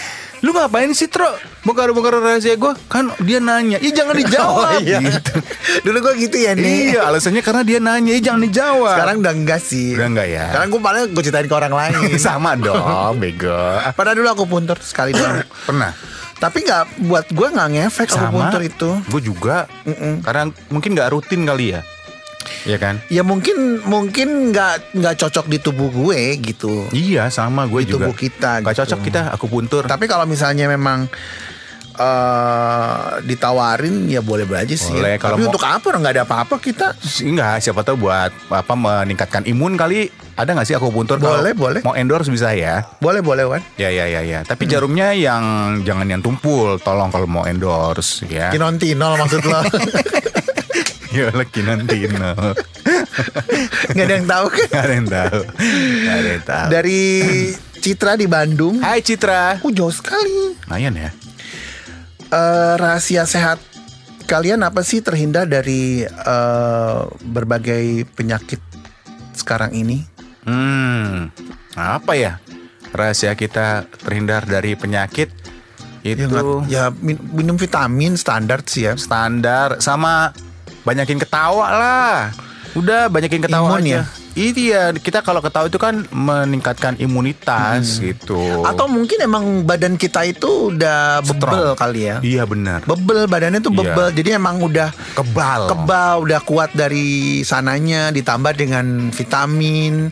Lu 0.43 0.51
ngapain 0.51 0.91
sih 0.91 1.07
Tro 1.07 1.23
Bongkar-bongkar 1.63 2.19
rahasia 2.19 2.53
gue 2.53 2.75
Kan 2.85 3.15
dia 3.23 3.39
nanya 3.39 3.79
Ih 3.79 3.89
jangan 3.89 4.11
dijawab 4.19 4.75
Oh, 4.75 4.81
iya. 4.83 4.99
gitu. 4.99 5.39
Dulu 5.81 5.97
gue 6.03 6.13
gitu 6.21 6.35
ya 6.37 6.51
nih. 6.51 6.91
Iya 6.91 7.07
alasannya 7.07 7.39
karena 7.39 7.63
dia 7.63 7.79
nanya 7.79 8.11
Ih 8.11 8.19
jangan 8.19 8.43
dijawab 8.43 8.91
Sekarang 8.91 9.15
udah 9.23 9.33
enggak 9.33 9.61
sih. 9.63 9.95
Udah 9.95 10.07
enggak 10.11 10.27
ya? 10.27 10.45
Sekarang 10.51 10.67
gue 10.67 10.81
paling 10.83 11.03
gue 11.09 11.23
ceritain 11.23 11.47
ke 11.47 11.55
orang 11.55 11.71
lain. 11.71 11.93
Sama 12.19 12.59
dong 12.59 13.15
Bego 13.17 13.55
Padahal 13.95 14.19
dulu 14.19 14.27
aku 14.29 14.43
puntur 14.43 14.75
sekali 14.83 15.15
doang. 15.15 15.47
Pernah 15.63 15.95
Tapi 16.43 16.57
nggak 16.67 16.83
buat 17.07 17.25
gue 17.31 17.47
nggak 17.47 17.69
ngefek 17.71 18.09
aku 18.11 18.25
puntur 18.35 18.61
itu. 18.67 18.89
Gue 19.07 19.21
juga. 19.23 19.57
Karena 20.19 20.51
mungkin 20.67 20.91
gak 20.91 21.15
rutin 21.15 21.47
kali 21.47 21.71
ya. 21.71 21.81
Iya 22.67 22.77
kan? 22.79 22.95
Ya 23.07 23.23
mungkin 23.23 23.79
mungkin 23.87 24.51
nggak 24.51 24.95
nggak 24.95 25.15
cocok 25.19 25.45
di 25.47 25.57
tubuh 25.63 25.87
gue 25.87 26.35
gitu. 26.43 26.87
Iya 26.91 27.31
sama 27.31 27.63
gue 27.67 27.87
Di 27.87 27.95
juga. 27.95 28.11
tubuh 28.11 28.15
kita 28.15 28.59
Gak 28.59 28.75
gitu. 28.75 28.79
cocok 28.83 28.99
kita 29.03 29.19
Aku 29.39 29.47
puntur. 29.47 29.83
Tapi 29.87 30.05
kalau 30.11 30.27
misalnya 30.27 30.67
memang 30.67 31.07
eh 31.93 33.23
ditawarin 33.23 34.09
ya 34.09 34.19
boleh 34.19 34.45
aja 34.49 34.75
sih. 34.75 34.93
Boleh, 34.93 35.15
kalau 35.21 35.37
Tapi 35.37 35.43
mau- 35.45 35.49
untuk 35.53 35.63
apa? 35.63 35.87
Nggak 35.93 36.13
ada 36.13 36.23
apa-apa 36.25 36.55
kita. 36.57 36.87
Enggak 37.21 37.61
siapa 37.61 37.81
tahu 37.81 38.09
buat 38.09 38.31
apa 38.49 38.73
meningkatkan 38.73 39.45
imun 39.45 39.77
kali 39.77 40.09
Ada 40.33 40.57
gak 40.57 40.65
sih 40.65 40.73
aku 40.73 40.89
puntur 40.89 41.21
Kalau 41.21 41.45
Boleh, 41.45 41.53
boleh. 41.53 41.81
Mau 41.85 41.93
endorse 41.93 42.33
bisa 42.33 42.49
ya 42.57 42.81
Boleh 42.97 43.21
boleh 43.21 43.45
Wan. 43.45 43.61
Ya 43.77 43.93
ya 43.93 44.09
ya 44.09 44.25
ya. 44.25 44.41
Tapi 44.41 44.65
jarumnya 44.65 45.13
yang 45.13 45.43
jangan 45.85 46.09
yang 46.09 46.25
tumpul, 46.25 46.81
tolong 46.81 47.13
kalau 47.13 47.29
mau 47.29 47.45
endorse 47.45 48.25
ya. 48.25 48.49
Kinontinol 48.49 49.13
maksud 49.21 49.45
lo? 49.45 49.61
Ya 51.13 51.29
lagi 51.29 51.61
nanti 51.61 52.09
no. 52.09 52.33
Nggak 53.93 54.05
ada 54.09 54.13
yang 54.17 54.25
tahu 54.25 54.45
kan? 54.49 54.65
Gak 54.65 54.81
ada 54.81 54.93
yang 54.97 55.09
tahu. 55.13 55.39
Gak 56.01 56.15
ada 56.17 56.29
yang 56.33 56.43
tahu. 56.43 56.67
Dari 56.73 57.01
Citra 57.77 58.17
di 58.17 58.25
Bandung. 58.25 58.81
Hai 58.81 59.05
Citra. 59.05 59.61
Oh 59.61 59.69
jauh 59.69 59.93
sekali. 59.93 60.57
Lumayan 60.65 60.97
ya. 60.97 61.13
Eh, 62.33 62.73
rahasia 62.75 63.23
sehat 63.23 63.61
kalian 64.25 64.65
apa 64.65 64.81
sih 64.81 64.99
terhindar 64.99 65.45
dari 65.45 66.01
eh, 66.01 66.99
berbagai 67.21 68.09
penyakit 68.09 68.57
sekarang 69.33 69.69
ini? 69.71 70.01
Hmm. 70.41 71.29
Apa 71.73 72.13
ya? 72.13 72.41
Rahasia 72.89 73.33
kita 73.33 73.85
terhindar 73.99 74.43
dari 74.43 74.73
penyakit 74.73 75.29
Ya, 76.01 76.13
itu 76.13 76.27
nggak- 76.27 76.67
ya 76.67 76.91
min- 76.91 77.21
minum 77.31 77.55
vitamin 77.55 78.13
standar 78.13 78.59
sih 78.65 78.83
ya. 78.83 78.93
standar 78.97 79.79
sama 79.79 80.33
banyakin 80.83 81.15
ketawa 81.15 81.67
lah. 81.69 82.17
Udah 82.73 83.07
banyakin 83.07 83.39
ketawa 83.39 83.77
Imun 83.77 83.81
aja. 83.83 83.95
ya? 83.95 84.03
Iya, 84.33 84.93
kita 84.93 85.21
kalau 85.21 85.39
ketawa 85.39 85.69
itu 85.69 85.77
kan 85.77 86.05
meningkatkan 86.09 86.97
imunitas 86.97 87.99
gitu. 87.99 88.37
Hmm. 88.37 88.65
Atau 88.65 88.85
mungkin 88.87 89.17
emang 89.19 89.45
badan 89.63 89.93
kita 89.93 90.25
itu 90.25 90.69
udah 90.69 91.21
bebel 91.21 91.73
Strong. 91.73 91.77
kali 91.77 92.01
ya. 92.03 92.17
Iya 92.19 92.43
benar. 92.43 92.81
Bebel 92.83 93.25
badannya 93.25 93.59
tuh 93.59 93.69
Iya. 93.69 93.79
bebel. 93.85 94.07
Jadi 94.13 94.29
emang 94.33 94.57
udah 94.59 94.89
Kebal. 95.13 95.61
kebal, 95.69 96.13
udah 96.23 96.39
kuat 96.41 96.73
dari 96.73 97.05
sananya 97.41 98.09
ditambah 98.09 98.53
dengan 98.53 98.85
vitamin, 99.09 100.09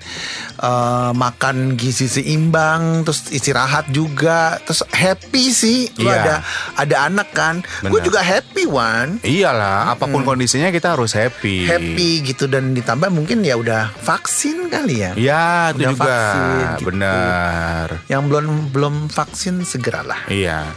eh, 0.55 1.11
makan 1.11 1.73
gizi 1.73 2.05
seimbang, 2.05 3.01
terus 3.01 3.29
istirahat 3.29 3.89
juga, 3.89 4.61
terus 4.61 4.85
happy 4.87 5.45
sih. 5.49 5.79
Lu 5.97 6.05
Iya. 6.05 6.17
ada 6.19 6.35
ada 6.77 6.95
anak 7.07 7.29
kan. 7.31 7.55
Gue 7.81 8.01
juga 8.01 8.21
happy 8.21 8.65
Wan. 8.65 9.17
Iyalah, 9.21 9.91
apa 9.91 10.05
pun 10.05 10.21
kondisinya 10.21 10.69
kita 10.69 10.93
harus 10.93 11.11
happy. 11.11 11.65
Happy 11.65 12.21
gitu 12.23 12.45
dan 12.45 12.71
ditambah 12.71 13.09
mungkin 13.09 13.41
ya 13.41 13.57
udah 13.57 13.89
vaksin 14.11 14.67
kali 14.67 14.95
ya. 15.07 15.11
Iya, 15.15 15.45
itu 15.71 15.77
Udah 15.79 15.91
juga. 15.95 16.03
vaksin, 16.03 16.43
gitu. 16.43 16.83
Benar. 16.91 17.87
Yang 18.11 18.21
belum 18.27 18.45
belum 18.75 18.95
vaksin 19.07 19.55
segeralah. 19.63 20.27
Iya. 20.27 20.67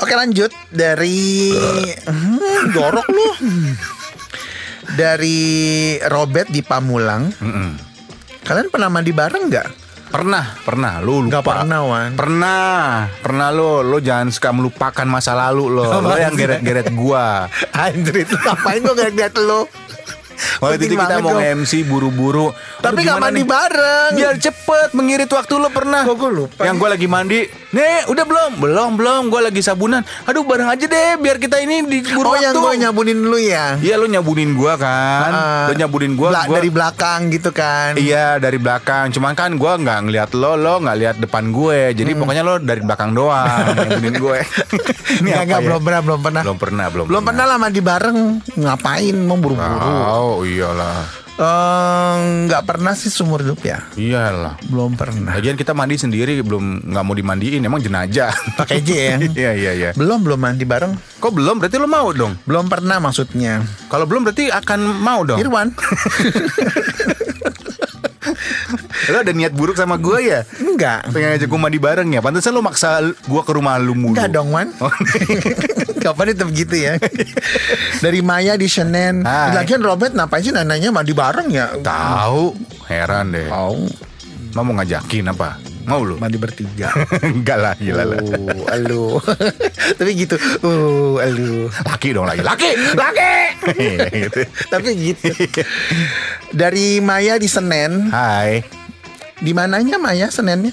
Oke 0.00 0.16
lanjut 0.16 0.50
dari 0.72 1.52
hmm, 2.08 2.72
jorok 2.72 3.08
lu. 3.12 3.28
Dari 4.96 5.40
Robert 6.10 6.48
di 6.50 6.64
Pamulang. 6.64 7.30
Mm-mm. 7.38 7.70
Kalian 8.42 8.68
pernah 8.72 8.88
mandi 8.90 9.12
bareng 9.14 9.46
nggak? 9.46 9.68
Pernah, 10.12 10.44
pernah. 10.60 11.00
Lu 11.00 11.24
lupa. 11.24 11.40
Nggak 11.40 11.44
pernah 11.46 11.80
Wan. 11.88 12.10
Pernah, 12.18 12.72
pernah 13.24 13.48
lo, 13.48 13.80
lo 13.80 13.96
jangan 13.96 14.28
suka 14.28 14.50
melupakan 14.52 15.06
masa 15.08 15.32
lalu 15.32 15.72
lo. 15.72 15.88
Lo 16.04 16.16
yang 16.20 16.36
geret-geret 16.36 16.92
gua. 16.92 17.48
Anjir 17.72 18.26
itu 18.26 18.36
ngapain 18.36 18.84
gue 18.84 18.92
ngeliat 18.92 19.32
lu? 19.40 19.64
Waktu 20.58 20.72
Penting 20.76 20.88
itu 20.88 20.96
kita 20.98 21.16
mau 21.18 21.32
dong. 21.32 21.42
MC 21.58 21.72
buru-buru. 21.82 22.46
Tapi 22.78 22.98
nggak 22.98 23.06
gimana 23.12 23.24
mandi 23.24 23.38
nih? 23.38 23.46
bareng. 23.46 24.10
Biar 24.14 24.34
cepet 24.36 24.88
mengirit 24.92 25.28
waktu 25.28 25.54
lo 25.54 25.68
pernah. 25.68 26.02
Kok 26.02 26.16
gua 26.16 26.30
lupa 26.30 26.60
Yang 26.60 26.74
nih? 26.74 26.80
gue 26.80 26.88
lagi 26.90 27.06
mandi. 27.06 27.40
Nih, 27.72 27.98
udah 28.06 28.24
belum? 28.24 28.50
Belum, 28.58 28.90
belum. 28.94 29.22
Gue 29.26 29.40
lagi 29.42 29.60
sabunan. 29.60 30.00
Aduh, 30.22 30.42
bareng 30.42 30.68
aja 30.68 30.84
deh. 30.84 31.16
Biar 31.16 31.36
kita 31.36 31.56
ini 31.58 31.80
diburu 31.82 32.26
Oh 32.26 32.32
waktu. 32.32 32.44
yang 32.44 32.54
gue 32.54 32.72
nyabunin 32.82 33.18
lu 33.18 33.38
ya? 33.38 33.78
Iya, 33.78 33.96
lo 33.96 34.04
nyabunin 34.04 34.52
gua 34.52 34.76
kan. 34.76 35.30
Ah, 35.30 35.64
lo 35.66 35.74
nyabunin 35.74 36.12
gua. 36.12 36.28
bela- 36.28 36.44
gua 36.44 36.56
dari 36.58 36.68
belakang 36.68 37.20
gitu 37.30 37.50
kan? 37.50 37.94
Iya 37.94 38.36
dari 38.36 38.56
belakang, 38.56 39.08
cuman 39.08 39.32
kan 39.32 39.50
gue 39.52 39.72
nggak 39.74 39.98
ngeliat 40.02 40.30
lo, 40.32 40.52
lo 40.54 40.78
nggak 40.78 40.96
lihat 40.96 41.16
depan 41.16 41.48
gue, 41.48 41.92
jadi 41.92 42.12
pokoknya 42.12 42.42
lo 42.42 42.54
dari 42.56 42.80
belakang 42.80 43.12
doang 43.12 43.46
nyabunin 43.72 44.16
gue. 44.16 44.38
Ini 45.20 45.30
apa 45.30 45.42
nggak, 45.42 45.58
ya? 45.58 45.66
belum 45.66 45.80
pernah, 45.82 46.00
belum 46.02 46.20
pernah. 46.20 46.42
Belum 46.42 46.58
pernah, 46.58 46.86
belum. 46.88 47.06
Belum 47.06 47.22
pernah 47.22 47.44
lah 47.46 47.56
mandi 47.56 47.80
bareng. 47.80 48.18
Ngapain? 48.54 49.16
Mau 49.18 49.36
buru-buru? 49.36 49.76
Oh 49.82 50.31
iyalah, 50.40 51.04
Eh, 51.32 52.16
Nggak 52.44 52.62
pernah 52.62 52.92
sih 52.92 53.08
seumur 53.08 53.40
hidup 53.40 53.60
ya. 53.60 53.80
iyalah. 53.92 54.60
Belum 54.68 54.92
pernah. 54.92 55.32
Lagian 55.32 55.56
kita 55.56 55.72
mandi 55.72 55.96
sendiri, 55.96 56.36
belum 56.38 56.92
nggak 56.92 57.02
mau 57.02 57.12
dimandiin, 57.12 57.60
emang 57.60 57.80
jenajah. 57.80 58.30
Pakai 58.54 58.78
J 58.78 58.90
ya? 58.92 59.16
Iya 59.42 59.52
iya 59.52 59.72
iya. 59.72 59.90
Belum 59.92 60.20
belum 60.20 60.36
mandi 60.36 60.62
bareng. 60.62 60.92
Kok 61.18 61.32
belum? 61.32 61.56
Berarti 61.56 61.76
lo 61.76 61.88
mau 61.88 62.12
dong? 62.12 62.36
Belum 62.44 62.68
pernah 62.68 63.00
maksudnya. 63.00 63.64
Kalau 63.88 64.04
belum 64.04 64.28
berarti 64.28 64.48
akan 64.48 64.80
mau 65.00 65.24
dong. 65.24 65.40
Irwan. 65.40 65.72
Lo 69.10 69.18
ada 69.18 69.34
niat 69.34 69.50
buruk 69.50 69.74
sama 69.74 69.98
gue 69.98 70.30
ya? 70.30 70.46
Enggak. 70.56 71.10
Pengen 71.10 71.34
ngajak 71.34 71.48
gue 71.50 71.58
mandi 71.58 71.76
bareng 71.76 72.08
ya? 72.08 72.22
Pantesan 72.22 72.54
lo 72.54 72.62
maksa 72.62 73.02
gue 73.02 73.42
ke 73.42 73.52
rumah 73.52 73.74
lu 73.76 73.98
mulu. 73.98 74.14
Enggak 74.14 74.30
dong, 74.30 74.54
Wan. 74.54 74.70
Oh, 76.02 76.10
Kapan 76.10 76.34
itu 76.34 76.44
begitu 76.44 76.74
ya? 76.82 76.94
Dari 78.02 78.20
Maya 78.20 78.58
di 78.58 78.66
Senen. 78.66 79.22
Hai. 79.22 79.54
Lagian 79.54 79.80
Robert 79.80 80.10
ngapain 80.10 80.42
sih 80.42 80.50
nanyanya 80.50 80.90
mandi 80.90 81.14
bareng 81.14 81.48
ya? 81.48 81.78
Tahu, 81.78 82.58
heran 82.90 83.30
deh. 83.30 83.46
Mau 83.46 83.78
Mau 84.52 84.68
mau 84.68 84.76
ngajakin 84.76 85.32
apa? 85.32 85.56
Mau 85.88 86.04
lu? 86.04 86.20
mandi 86.20 86.36
bertiga. 86.36 86.92
Enggak 87.24 87.58
lah, 87.58 87.74
gila 87.74 88.04
lah. 88.04 88.20
Oh, 88.20 88.68
alu. 88.68 89.16
Tapi 89.98 90.10
gitu. 90.12 90.36
Oh, 90.60 91.16
alu. 91.16 91.72
Laki 91.72 92.12
dong 92.12 92.28
lagi, 92.28 92.44
laki, 92.44 92.70
laki. 92.92 93.34
gitu. 94.12 94.40
Tapi 94.72 94.88
gitu. 94.92 95.32
Dari 96.52 97.00
Maya 97.00 97.40
di 97.40 97.48
Senen. 97.48 98.12
Hai. 98.12 98.60
Di 99.40 99.50
mananya 99.56 99.96
Maya 99.96 100.28
Senennya? 100.28 100.70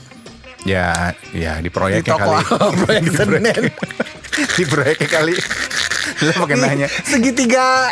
Ya, 0.67 1.15
ya 1.31 1.55
di 1.63 1.71
proyek 1.71 2.03
Di 2.03 2.11
toko 2.11 2.35
kali. 2.35 2.43
proyek 2.83 3.01
Di 3.07 3.11
Senen. 3.15 3.63
di 4.57 4.63
proyek 4.65 5.07
kali. 5.07 5.35
Lu 6.23 6.31
pakai 6.35 6.57
nanya. 6.57 6.87
Segitiga 7.05 7.91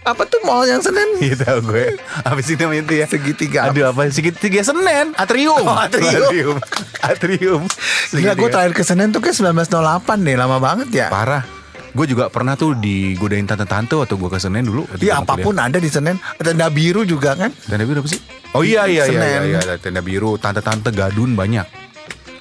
apa 0.00 0.24
tuh 0.24 0.40
mall 0.48 0.64
yang 0.64 0.80
Senen? 0.80 1.06
Iya 1.24 1.36
tahu 1.44 1.72
gue. 1.72 2.00
Apa 2.24 2.40
sih 2.40 2.56
namanya 2.56 2.82
itu 2.88 2.94
ya? 2.96 3.06
Segitiga? 3.06 3.58
Aduh 3.68 3.92
apa? 3.92 4.08
Segitiga 4.08 4.60
Senen. 4.64 5.12
Atrium. 5.16 5.60
Oh, 5.60 5.76
Atrium. 5.76 6.24
Atrium. 6.24 6.56
Atrium. 7.04 7.62
Gila 7.68 8.32
gue 8.32 8.40
Segitiga. 8.40 8.48
terakhir 8.48 8.72
ke 8.72 8.82
Senen 8.82 9.08
tuh 9.12 9.20
kayak 9.20 9.36
1908 9.36 10.26
deh 10.26 10.36
Lama 10.36 10.56
banget 10.56 10.88
ya 10.88 11.06
Parah. 11.12 11.44
Gue 11.90 12.06
juga 12.06 12.30
pernah 12.30 12.54
tuh 12.54 12.78
digodain 12.78 13.42
tante-tante 13.44 13.98
waktu 13.98 14.14
gue 14.14 14.30
ke 14.30 14.38
Senen 14.40 14.64
dulu. 14.64 14.86
Iya 15.02 15.20
apa 15.20 15.36
pun 15.36 15.58
ada 15.58 15.76
di 15.76 15.90
Senen 15.90 16.16
Tenda 16.40 16.70
biru 16.72 17.04
juga 17.04 17.36
kan 17.36 17.50
kuliah. 17.52 17.68
Tenda 17.68 17.84
biru 17.84 17.98
apa 18.00 18.08
sih? 18.08 18.20
Oh 18.56 18.62
iya 18.64 18.86
iya 18.88 19.04
iya, 19.06 19.20
Senen. 19.20 19.40
iya, 19.46 19.60
iya. 19.60 19.74
Tenda 19.76 20.00
biru, 20.00 20.38
tante-tante 20.40 20.90
gadun 20.94 21.36
banyak. 21.36 21.66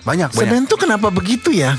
Banyak 0.08 0.30
banyak. 0.32 0.38
Senen 0.38 0.64
tuh 0.70 0.80
kenapa 0.80 1.12
begitu 1.12 1.52
ya 1.52 1.76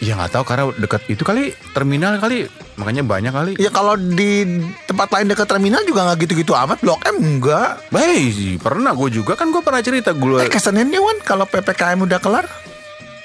Ya 0.00 0.16
nggak 0.16 0.32
tahu 0.32 0.44
karena 0.48 0.64
dekat 0.80 1.04
itu 1.12 1.20
kali 1.20 1.52
terminal 1.76 2.16
kali 2.16 2.48
makanya 2.80 3.04
banyak 3.04 3.32
kali. 3.36 3.52
Ya 3.60 3.68
kalau 3.68 4.00
di 4.00 4.48
tempat 4.88 5.12
lain 5.12 5.28
dekat 5.28 5.44
terminal 5.44 5.84
juga 5.84 6.08
nggak 6.08 6.24
gitu-gitu 6.24 6.56
amat 6.56 6.80
Blok 6.80 7.04
M 7.04 7.20
enggak 7.20 7.84
Baik, 7.92 8.64
pernah 8.64 8.96
gue 8.96 9.08
juga 9.12 9.36
kan 9.36 9.52
gue 9.52 9.60
pernah 9.60 9.84
cerita 9.84 10.16
gue 10.16 10.40
Eh 10.40 10.48
ke 10.48 10.56
Senennya 10.56 11.04
Wan 11.04 11.20
Kalau 11.20 11.44
PPKM 11.44 12.00
udah 12.00 12.16
kelar 12.16 12.48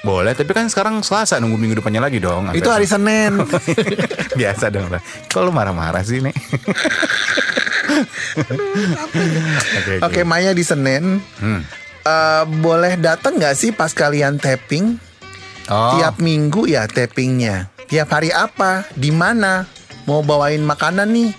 boleh 0.06 0.38
tapi 0.38 0.54
kan 0.54 0.70
sekarang 0.70 1.02
Selasa 1.02 1.42
nunggu 1.42 1.58
minggu 1.58 1.82
depannya 1.82 1.98
lagi 1.98 2.22
dong. 2.22 2.54
Itu 2.54 2.70
hari 2.70 2.86
Senin 2.86 3.42
biasa 4.38 4.70
dong 4.70 4.86
lah. 4.86 5.02
Kalau 5.26 5.50
marah-marah 5.50 6.06
sih 6.06 6.22
nih. 6.22 6.30
Oke 9.76 9.92
Oke 10.02 10.20
Maya 10.22 10.54
di 10.54 10.62
Senin 10.62 11.18
Hmm. 11.42 11.66
Eh, 12.06 12.44
Boleh 12.62 12.94
datang 12.94 13.34
nggak 13.34 13.58
sih 13.58 13.74
pas 13.74 13.90
kalian 13.90 14.38
tapping 14.38 14.94
Oh, 15.66 15.98
Tiap 15.98 16.22
minggu 16.22 16.70
ya 16.70 16.86
tappingnya. 16.86 17.70
Tiap 17.90 18.08
hari 18.10 18.30
apa? 18.30 18.86
Di 18.94 19.10
mana? 19.10 19.66
Mau 20.06 20.22
bawain 20.22 20.62
makanan 20.62 21.10
nih. 21.10 21.30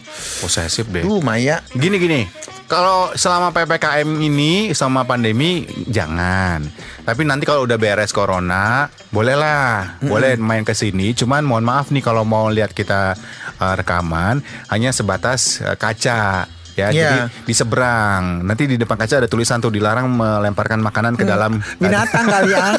Posesif 0.43 0.91
deh. 0.91 1.00
Tuh 1.00 1.24
Maya. 1.24 1.63
Gini 1.72 1.96
gini, 1.96 2.27
kalau 2.67 3.15
selama 3.15 3.55
ppkm 3.55 4.19
ini 4.19 4.75
sama 4.75 5.07
pandemi 5.07 5.63
jangan. 5.88 6.67
Tapi 7.07 7.24
nanti 7.24 7.48
kalau 7.48 7.63
udah 7.63 7.79
beres 7.79 8.12
corona, 8.12 8.91
bolehlah, 9.07 10.03
boleh 10.03 10.36
main 10.36 10.67
ke 10.67 10.75
sini. 10.75 11.15
Cuman 11.15 11.48
mohon 11.48 11.63
maaf 11.63 11.96
nih 11.96 12.03
kalau 12.03 12.27
mau 12.27 12.51
lihat 12.51 12.75
kita 12.75 13.15
uh, 13.63 13.74
rekaman 13.79 14.43
hanya 14.67 14.91
sebatas 14.91 15.63
uh, 15.63 15.79
kaca. 15.79 16.51
Ya, 16.77 16.93
Iya. 16.93 16.93
jadi 16.93 17.17
di 17.50 17.53
seberang. 17.57 18.46
Nanti 18.46 18.69
di 18.69 18.77
depan 18.77 19.01
kaca 19.01 19.25
ada 19.25 19.25
tulisan 19.25 19.57
tuh 19.57 19.74
dilarang 19.74 20.05
melemparkan 20.13 20.77
makanan 20.77 21.17
ke 21.17 21.25
dalam 21.25 21.57
binatang 21.81 22.29
kali 22.29 22.53
ya. 22.53 22.77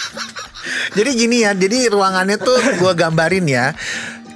jadi 0.96 1.10
gini 1.18 1.42
ya, 1.42 1.50
jadi 1.52 1.90
ruangannya 1.90 2.38
tuh 2.38 2.54
gua 2.78 2.94
gambarin 2.94 3.50
ya. 3.50 3.74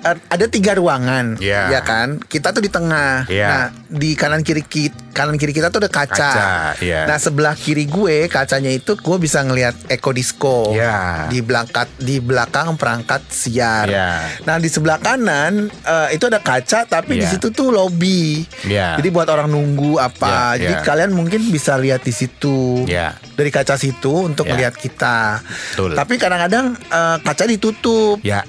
Ada 0.04 0.46
tiga 0.46 0.76
ruangan, 0.76 1.40
Iya. 1.40 1.72
ya 1.72 1.80
kan? 1.80 2.20
Kita 2.20 2.52
tuh 2.52 2.60
di 2.60 2.68
tengah. 2.68 3.24
Iya. 3.24 3.48
Nah, 3.48 3.66
di 3.88 4.12
kanan 4.12 4.40
kiri 4.40 4.60
kita, 4.60 4.92
kanan 5.10 5.34
kiri 5.34 5.50
kita 5.50 5.68
tuh 5.68 5.80
ada 5.80 5.88
kaca. 5.88 6.12
Kaca, 6.12 6.52
iya. 6.78 7.08
Nah, 7.08 7.16
sebelah 7.16 7.54
kiri 7.54 7.84
gue 7.84 8.28
kacanya 8.28 8.68
itu 8.68 8.94
gue 8.94 9.16
bisa 9.16 9.40
ngelihat 9.40 9.72
Eko 9.88 10.10
Disco. 10.10 10.70
Iya. 10.70 11.26
Di 11.26 11.40
belakang 11.40 11.88
di 11.96 12.20
belakang 12.20 12.76
perangkat 12.76 13.24
siar. 13.26 13.88
Iya. 13.88 14.08
Nah, 14.44 14.56
di 14.58 14.68
sebelah 14.68 14.98
kanan 14.98 15.66
eh, 15.70 16.08
itu 16.12 16.26
ada 16.26 16.38
kaca, 16.38 16.84
tapi 16.84 17.16
di 17.16 17.24
Iya. 17.24 17.32
situ 17.32 17.48
tuh 17.48 17.70
lobby. 17.70 18.44
Iya. 18.62 19.00
Jadi 19.00 19.08
buat 19.08 19.26
orang 19.26 19.48
nunggu 19.48 19.96
apa. 19.96 20.54
Iya, 20.54 20.68
Jadi 20.68 20.74
iya. 20.74 20.84
kalian 20.84 21.10
mungkin 21.10 21.40
bisa 21.48 21.74
lihat 21.74 22.02
di 22.02 22.12
situ 22.12 22.84
Iya. 22.84 23.16
dari 23.32 23.48
kaca 23.48 23.74
situ 23.74 24.28
untuk 24.28 24.44
Ya. 24.44 24.52
melihat 24.52 24.76
kita. 24.76 25.40
Betul. 25.72 25.96
Tapi 25.96 26.14
kadang-kadang 26.16 26.76
eh, 26.76 27.16
kaca 27.18 27.44
ditutup. 27.46 28.20
Ya, 28.20 28.44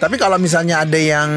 Tapi 0.00 0.16
kalau 0.16 0.40
misalnya 0.40 0.80
ada 0.80 0.96
yang 0.96 1.28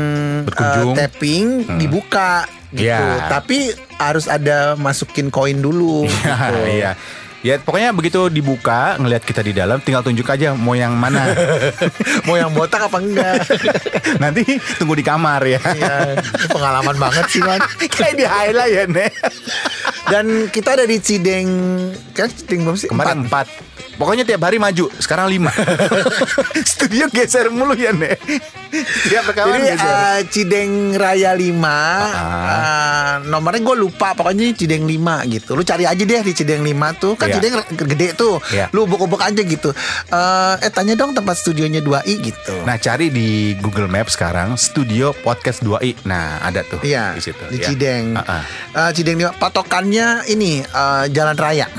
Berkunjung. 0.48 0.96
eh, 0.96 0.98
tapping 0.98 1.46
dibuka 1.76 2.48
gitu. 2.72 2.88
Ya. 2.88 3.28
Tapi 3.28 3.70
harus 4.00 4.26
ada 4.26 4.74
masukin 4.74 5.28
koin 5.28 5.60
dulu 5.60 6.08
gitu. 6.10 6.58
Iya. 6.66 6.96
Ya 7.44 7.60
pokoknya 7.60 7.92
begitu 7.92 8.32
dibuka 8.32 8.96
ngelihat 8.96 9.20
kita 9.20 9.44
di 9.44 9.52
dalam 9.52 9.84
tinggal 9.84 10.00
tunjuk 10.00 10.24
aja 10.24 10.56
mau 10.56 10.80
yang 10.80 10.96
mana. 10.96 11.28
Mau 12.24 12.40
yang 12.40 12.56
botak 12.56 12.88
apa 12.88 13.04
enggak? 13.04 13.36
Nanti 14.24 14.48
tunggu 14.80 14.96
di 14.96 15.04
kamar 15.04 15.44
ya. 15.44 15.60
Iya, 15.60 16.24
ini 16.24 16.48
pengalaman 16.48 16.96
banget 16.96 17.28
sih, 17.28 17.44
Man. 17.44 17.60
Kayak 17.84 18.16
di 18.16 18.24
highlight 18.24 18.72
ya, 18.72 18.84
Nek. 18.88 19.12
Dan 20.08 20.26
kita 20.48 20.80
ada 20.80 20.88
di 20.88 21.04
Cideng, 21.04 21.50
kan 22.16 22.32
Cideng 22.32 22.64
belum 22.64 22.80
sih? 22.80 22.88
Kemarin 22.88 23.28
Empat. 23.28 23.52
empat. 23.52 23.73
Pokoknya 23.94 24.24
tiap 24.24 24.42
hari 24.42 24.58
maju, 24.58 24.90
sekarang 24.96 25.28
lima. 25.28 25.54
Studio 26.66 27.08
geser 27.08 27.48
mulu 27.48 27.74
ya, 27.74 27.92
Nek. 27.92 28.18
Tiap 28.74 29.30
rekaman 29.30 29.54
Jadi 29.54 29.70
geser. 29.70 29.86
eh, 29.86 30.20
Cideng 30.28 30.72
Raya 30.96 31.32
5 31.32 31.62
Ah. 31.62 32.10
eh, 32.10 33.30
Nomornya 33.30 33.62
gue 33.62 33.78
lupa 33.78 34.18
Pokoknya 34.18 34.50
Cideng 34.52 34.82
5 34.84 34.98
gitu 35.30 35.54
Lu 35.54 35.62
cari 35.62 35.86
aja 35.86 36.02
deh 36.02 36.18
di 36.20 36.34
Cideng 36.34 36.66
5 36.66 36.74
tuh 36.98 37.14
Kan 37.14 37.30
Iya. 37.30 37.38
Cideng 37.38 37.54
gede 37.70 38.18
tuh 38.18 38.42
Iya. 38.50 38.74
Lu 38.74 38.90
ubuk-ubuk 38.90 39.22
aja 39.22 39.38
gitu 39.38 39.70
Eh 40.10 40.54
eh, 40.58 40.72
tanya 40.74 40.98
dong 40.98 41.14
tempat 41.14 41.38
studionya 41.38 41.80
2i 41.80 42.14
gitu 42.24 42.66
Nah, 42.66 42.74
cari 42.76 43.14
di 43.14 43.28
Google 43.56 43.86
Maps 43.86 44.18
sekarang 44.18 44.58
Studio 44.58 45.14
Podcast 45.16 45.62
2i. 45.62 45.94
Nah, 46.04 46.42
ada 46.42 46.66
tuh 46.66 46.82
Iya 46.82 47.14
di 47.14 47.22
situ. 47.22 47.46
Di 47.48 47.62
ya. 47.62 47.66
Cideng 47.70 48.18
Ah, 48.18 48.42
ah. 48.42 48.44
Eh, 48.74 48.92
Cideng 48.92 49.22
5 49.22 49.38
Patokannya 49.38 50.26
ini 50.28 50.66
eh, 50.66 51.06
Jalan 51.10 51.38
Raya 51.38 51.70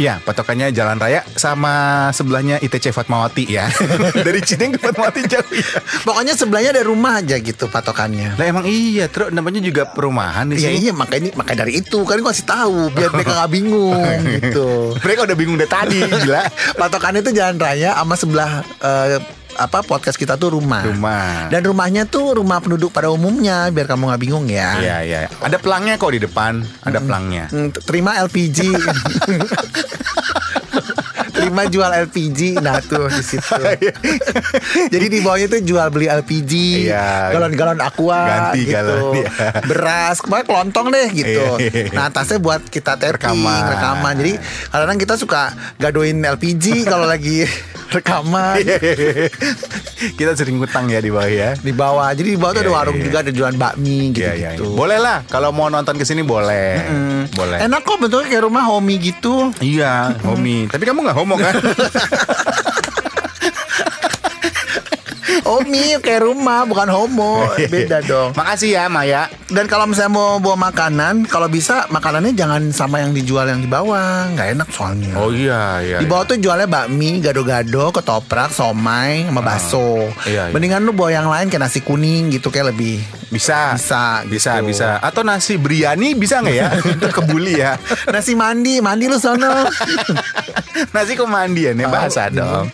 Iya, 0.00 0.16
patokannya 0.24 0.72
Jalan 0.72 0.96
Raya 0.96 1.20
sama 1.36 2.08
sebelahnya 2.10 2.56
ITC 2.56 2.88
Fatmawati 2.88 3.44
ya. 3.44 3.68
Dari 4.26 4.40
Cideng 4.40 4.72
ke 4.72 4.80
Fatmawati 4.80 5.28
jauh 5.28 5.52
ya. 5.52 5.76
Pokoknya 6.08 6.32
sebelahnya 6.32 6.72
ada 6.72 6.80
rumah 6.80 7.20
aja 7.20 7.36
gitu 7.36 7.68
patokannya 7.68 8.40
Lah 8.40 8.48
emang 8.48 8.64
iya, 8.64 9.12
terus 9.12 9.28
namanya 9.28 9.60
juga 9.60 9.84
perumahan 9.84 10.48
di 10.48 10.56
Iya 10.56 10.72
sini. 10.72 10.88
iya 10.88 10.92
makanya 10.96 11.36
makanya 11.36 11.68
dari 11.68 11.84
itu 11.84 12.00
kan 12.08 12.16
gue 12.16 12.32
kasih 12.32 12.48
tahu 12.48 12.88
biar 12.90 13.12
mereka 13.12 13.36
nggak 13.36 13.52
bingung 13.52 14.00
gitu. 14.40 14.96
Mereka 15.04 15.20
udah 15.28 15.36
bingung 15.36 15.56
dari 15.60 15.68
tadi, 15.68 16.00
gila. 16.00 16.48
Patokannya 16.80 17.20
itu 17.20 17.36
jalan 17.36 17.60
raya 17.60 17.92
sama 17.92 18.16
sebelah 18.16 18.50
eh, 18.80 19.20
apa 19.60 19.84
podcast 19.84 20.16
kita 20.16 20.40
tuh 20.40 20.56
rumah. 20.56 20.80
Rumah. 20.80 21.52
Dan 21.52 21.60
rumahnya 21.68 22.08
tuh 22.08 22.40
rumah 22.40 22.64
penduduk 22.64 22.88
pada 22.88 23.12
umumnya 23.12 23.68
biar 23.68 23.84
kamu 23.84 24.08
nggak 24.08 24.22
bingung 24.24 24.46
ya. 24.48 24.80
Iya, 24.80 24.96
iya. 25.04 25.20
Ada 25.44 25.60
pelangnya 25.60 26.00
kok 26.00 26.16
di 26.16 26.20
depan, 26.24 26.64
ada 26.80 26.98
pelangnya. 27.04 27.52
Hmm, 27.52 27.68
terima 27.68 28.16
LPG. 28.24 28.58
terima 31.50 31.66
jual 31.66 31.90
LPG 32.06 32.62
nah 32.62 32.78
tuh 32.78 33.10
di 33.10 33.18
situ. 33.20 33.42
Jadi 34.94 35.06
di 35.08 35.18
bawahnya 35.18 35.50
tuh 35.50 35.60
jual 35.60 35.90
beli 35.90 36.06
LPG, 36.06 36.52
Iya. 36.86 37.34
galon-galon 37.34 37.82
aqua 37.82 38.22
Ganti 38.22 38.62
gitu. 38.62 38.72
galon, 38.72 39.18
iya. 39.18 39.30
Beras, 39.66 40.22
kemarin 40.22 40.46
kelontong 40.46 40.86
deh 40.88 41.08
gitu. 41.10 41.42
Iya. 41.58 41.90
Nah, 41.90 42.06
atasnya 42.06 42.38
buat 42.38 42.62
kita 42.64 42.94
tapping, 42.94 43.18
Rekaman. 43.18 43.62
rekaman. 43.68 44.14
Jadi 44.14 44.32
kadang-kadang 44.70 45.00
kita 45.00 45.14
suka 45.18 45.42
gadoin 45.76 46.22
LPG 46.22 46.86
kalau 46.86 47.04
lagi 47.04 47.42
rekaman 47.94 48.62
Kita 50.12 50.32
sering 50.32 50.56
ngutang 50.56 50.86
ya 50.86 51.02
di 51.02 51.10
bawah 51.10 51.26
ya. 51.26 51.50
di 51.58 51.72
bawah. 51.72 52.08
Jadi 52.12 52.28
di 52.30 52.38
bawah 52.38 52.52
tuh 52.52 52.60
Iya, 52.60 52.62
ada 52.62 52.72
iya, 52.72 52.78
warung 52.78 52.96
iya. 52.96 53.04
juga 53.04 53.16
ada 53.18 53.32
jualan 53.32 53.56
bakmi 53.56 53.98
gitu 54.12 54.22
Iya, 54.22 54.32
iya. 54.32 54.50
gitu. 54.54 54.70
Boleh 54.72 54.96
lah 54.96 55.26
kalau 55.26 55.50
mau 55.50 55.66
nonton 55.66 55.98
ke 55.98 56.04
sini 56.04 56.22
boleh. 56.22 56.78
Boleh. 57.34 57.58
Enak 57.60 57.82
kok 57.82 57.98
bentuknya 57.98 58.28
kayak 58.28 58.44
rumah 58.44 58.62
homey 58.64 58.96
gitu. 58.96 59.50
Iya, 59.58 60.14
homie. 60.22 60.68
Tapi 60.68 60.84
kamu 60.84 61.02
nggak 61.02 61.16
homo 61.16 61.34
kan? 61.40 61.54
Homey 65.50 65.98
kayak 65.98 66.22
rumah 66.22 66.62
bukan 66.62 66.86
homo. 66.86 67.42
Beda 67.74 67.98
dong. 68.00 68.30
Makasih 68.32 68.70
ya 68.72 68.86
Maya. 68.86 69.26
Dan 69.50 69.66
kalau 69.66 69.82
misalnya 69.84 70.14
mau 70.14 70.38
bawa 70.38 70.70
makanan, 70.70 71.26
kalau 71.26 71.50
bisa 71.50 71.90
makanannya 71.90 72.30
jangan 72.32 72.70
sama 72.70 73.02
yang 73.02 73.10
dijual 73.10 73.42
yang 73.44 73.58
di 73.58 73.66
bawah, 73.66 74.30
nggak 74.30 74.54
enak 74.54 74.68
soalnya. 74.70 75.10
Oh 75.18 75.34
iya, 75.34 75.82
iya. 75.82 75.98
Di 75.98 76.06
bawah 76.06 76.22
tuh 76.24 76.38
jualnya 76.38 76.70
bakmi, 76.70 77.18
gado-gado, 77.18 77.90
ketoprak, 77.90 78.54
somai, 78.54 79.26
sama 79.26 79.42
bakso. 79.42 80.06
iya, 80.22 80.46
iya. 80.46 80.54
Mendingan 80.54 80.86
lu 80.86 80.94
bawa 80.94 81.10
yang 81.10 81.26
lain 81.26 81.50
kayak 81.50 81.66
nasi 81.66 81.82
kuning 81.82 82.30
gitu 82.30 82.46
kayak 82.48 82.70
lebih 82.70 83.02
Bisa. 83.26 83.74
Bisa, 83.74 84.22
Bisa, 84.22 84.52
gitu. 84.58 84.70
bisa. 84.70 84.98
Atau 84.98 85.22
nasi 85.22 85.54
biryani 85.54 86.14
bisa 86.14 86.38
nggak 86.38 86.54
ya? 86.56 86.68
Kebuli 87.18 87.58
ya. 87.58 87.74
Nasi 88.06 88.34
mandi, 88.34 88.78
mandi 88.78 89.06
lu 89.06 89.18
sono. 89.18 89.66
nasi 90.94 91.14
kok 91.14 91.26
mandi 91.26 91.66
ya 91.66 91.72
nih 91.74 91.86
bahasa 91.86 92.30
Oh, 92.30 92.30
dong. 92.32 92.66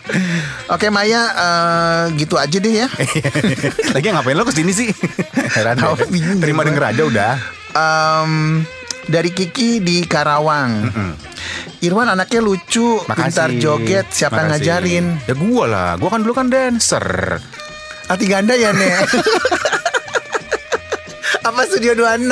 Oke 0.67 0.89
Maya, 0.89 1.21
eh, 1.29 2.03
gitu 2.17 2.35
aja 2.35 2.57
deh 2.57 2.66
ya. 2.69 2.87
Lagi 3.95 4.07
ngapain 4.07 4.33
lo 4.33 4.43
ke 4.43 4.51
sini 4.51 4.71
sih? 4.71 4.87
Heran 5.53 5.75
deh. 5.75 6.07
bingung 6.07 6.39
Terima 6.39 6.61
denger 6.61 6.83
aja 6.87 7.03
udah. 7.03 7.33
Em, 7.71 8.31
dari 9.05 9.29
Kiki 9.29 9.79
di 9.79 10.03
Karawang. 10.03 10.91
Irwan 11.77 12.09
anaknya 12.09 12.41
lucu, 12.41 12.97
Makasih. 13.01 13.21
pintar 13.21 13.49
joget, 13.53 14.05
siapa 14.09 14.39
Makasih. 14.39 14.49
ngajarin? 14.49 15.05
Ya 15.23 15.33
gua 15.33 15.63
lah. 15.65 15.89
Gua 15.95 16.09
kan 16.09 16.19
dulu 16.19 16.33
kan 16.33 16.47
dancer. 16.47 17.37
Hati 18.07 18.23
ganda 18.23 18.55
ya 18.55 18.71
Nek 18.71 19.03
Apa 21.43 21.67
Studio 21.67 21.91
26 21.91 22.23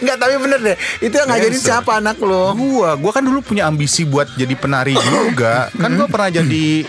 Enggak 0.00 0.16
tapi 0.16 0.34
bener 0.36 0.60
deh 0.60 0.76
Itu 1.00 1.14
yang 1.14 1.28
ngajarin 1.28 1.56
Dancer. 1.56 1.72
siapa 1.72 1.92
anak 1.96 2.20
lo 2.20 2.52
Gua, 2.52 2.96
gua 2.96 3.12
kan 3.12 3.24
dulu 3.24 3.40
punya 3.40 3.64
ambisi 3.64 4.04
buat 4.04 4.28
jadi 4.34 4.52
penari 4.54 4.92
juga. 4.92 5.72
Kan 5.72 5.96
gua 5.96 6.04
pernah 6.04 6.30
jadi 6.30 6.84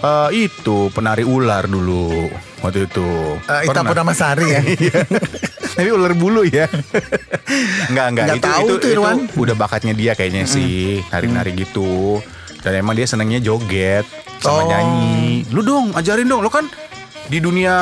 eh, 0.00 0.28
itu 0.40 0.88
penari 0.90 1.22
ular 1.22 1.64
dulu 1.64 2.28
waktu 2.60 2.84
itu. 2.84 3.08
uh, 3.38 3.60
Ita 3.60 3.72
Pernah. 3.72 3.84
Purnama 3.86 4.12
Sari 4.12 4.46
ya 4.46 4.60
Iya. 4.76 5.00
Tapi 5.70 5.88
ular 5.88 6.12
bulu 6.12 6.42
ya. 6.42 6.66
Enggak, 7.88 8.06
enggak. 8.10 8.24
Nggak 8.26 8.38
itu, 8.38 8.48
tahu 8.48 8.66
itu, 8.66 8.74
tuh, 8.76 8.88
Irwan. 8.90 9.16
itu 9.22 9.38
udah 9.38 9.56
bakatnya 9.56 9.92
dia 9.92 10.12
kayaknya 10.12 10.44
sih. 10.44 11.00
Nari-nari 11.08 11.54
gitu. 11.54 12.20
Dan 12.60 12.76
emang 12.76 12.92
dia 12.92 13.06
senangnya 13.06 13.40
joget 13.40 14.04
sama 14.38 14.60
Oh. 14.60 14.68
nyanyi. 14.68 15.46
Lu 15.48 15.60
dong, 15.60 15.94
ajarin 15.94 16.26
dong. 16.26 16.40
Lu 16.40 16.50
kan 16.50 16.68
di 17.30 17.38
dunia 17.38 17.74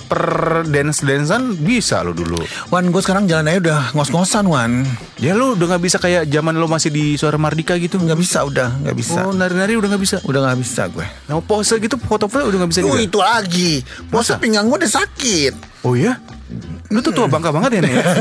per 0.00 0.20
dance 0.64 1.00
dancean 1.00 1.54
bisa 1.54 2.00
lo 2.00 2.10
dulu. 2.10 2.34
Wan 2.66 2.88
gue 2.88 2.98
sekarang 2.98 3.24
jalan 3.24 3.46
aja 3.46 3.56
udah 3.60 3.80
ngos-ngosan 3.92 4.44
Wan 4.44 4.82
Ya 5.14 5.30
lu 5.30 5.52
udah 5.52 5.64
nggak 5.70 5.82
bisa 5.84 5.96
kayak 6.00 6.24
zaman 6.26 6.56
lo 6.56 6.64
masih 6.64 6.88
di 6.88 7.14
suara 7.14 7.36
Mardika 7.36 7.76
gitu. 7.76 7.94
Nggak 7.96 8.16
bisa 8.16 8.40
udah 8.42 8.72
Nggak 8.80 8.96
bisa 8.96 9.20
Oh, 9.20 9.30
nari-nari 9.30 9.76
udah 9.76 9.92
nggak 9.92 10.00
bisa. 10.00 10.16
Udah 10.24 10.40
nggak 10.42 10.58
bisa 10.58 10.82
gue 10.88 11.04
Nah, 11.28 11.38
pose 11.38 11.76
gitu 11.76 11.94
foto-foto 12.00 12.48
udah 12.48 12.58
nggak 12.58 12.70
bisa 12.72 12.80
Tuh 12.80 12.88
juga. 12.90 13.04
itu 13.04 13.18
lagi 13.20 13.70
Pose 14.08 14.32
Masa? 14.32 14.40
pinggang 14.40 14.64
gue 14.66 14.76
udah 14.80 14.90
sakit 14.90 15.52
Oh 15.84 15.92
iya? 15.92 16.16
Lu 16.88 16.98
tuh 16.98 17.12
tua 17.12 17.28
bangka 17.28 17.52
banget 17.52 17.76
ya 17.76 17.80
nih. 17.84 17.92
ya? 17.94 18.00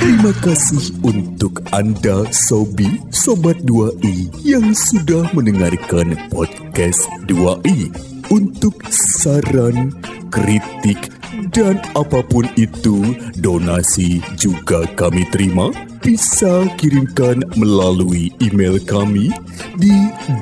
Terima 0.00 0.32
kasih 0.40 0.92
untuk 1.00 1.64
Anda 1.72 2.28
Sobi 2.28 3.00
Sobat 3.08 3.60
2i 3.64 4.28
yang 4.44 4.72
sudah 4.72 5.28
mendengarkan 5.32 6.16
podcast 6.28 7.08
2i. 7.24 7.88
Untuk 8.30 8.78
saran, 8.92 9.90
kritik, 10.30 11.10
dan 11.50 11.80
apa 11.98 12.22
pun 12.22 12.46
itu, 12.54 13.16
donasi 13.40 14.22
juga 14.38 14.86
kami 14.94 15.24
terima. 15.34 15.72
Bisa 16.04 16.68
kirimkan 16.78 17.42
melalui 17.58 18.30
email 18.38 18.78
kami 18.86 19.32
di 19.80 19.94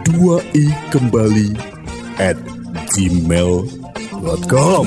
2i 0.04 0.66
kembali 0.92 1.54
at 2.20 2.36
gmail.com. 2.92 4.84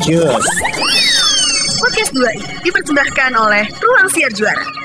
Podcast 2.02 2.18
2i 2.18 2.66
dipersembahkan 2.66 3.32
oleh 3.38 3.62
Ruang 3.78 4.10
Siar 4.10 4.34
Juara. 4.34 4.81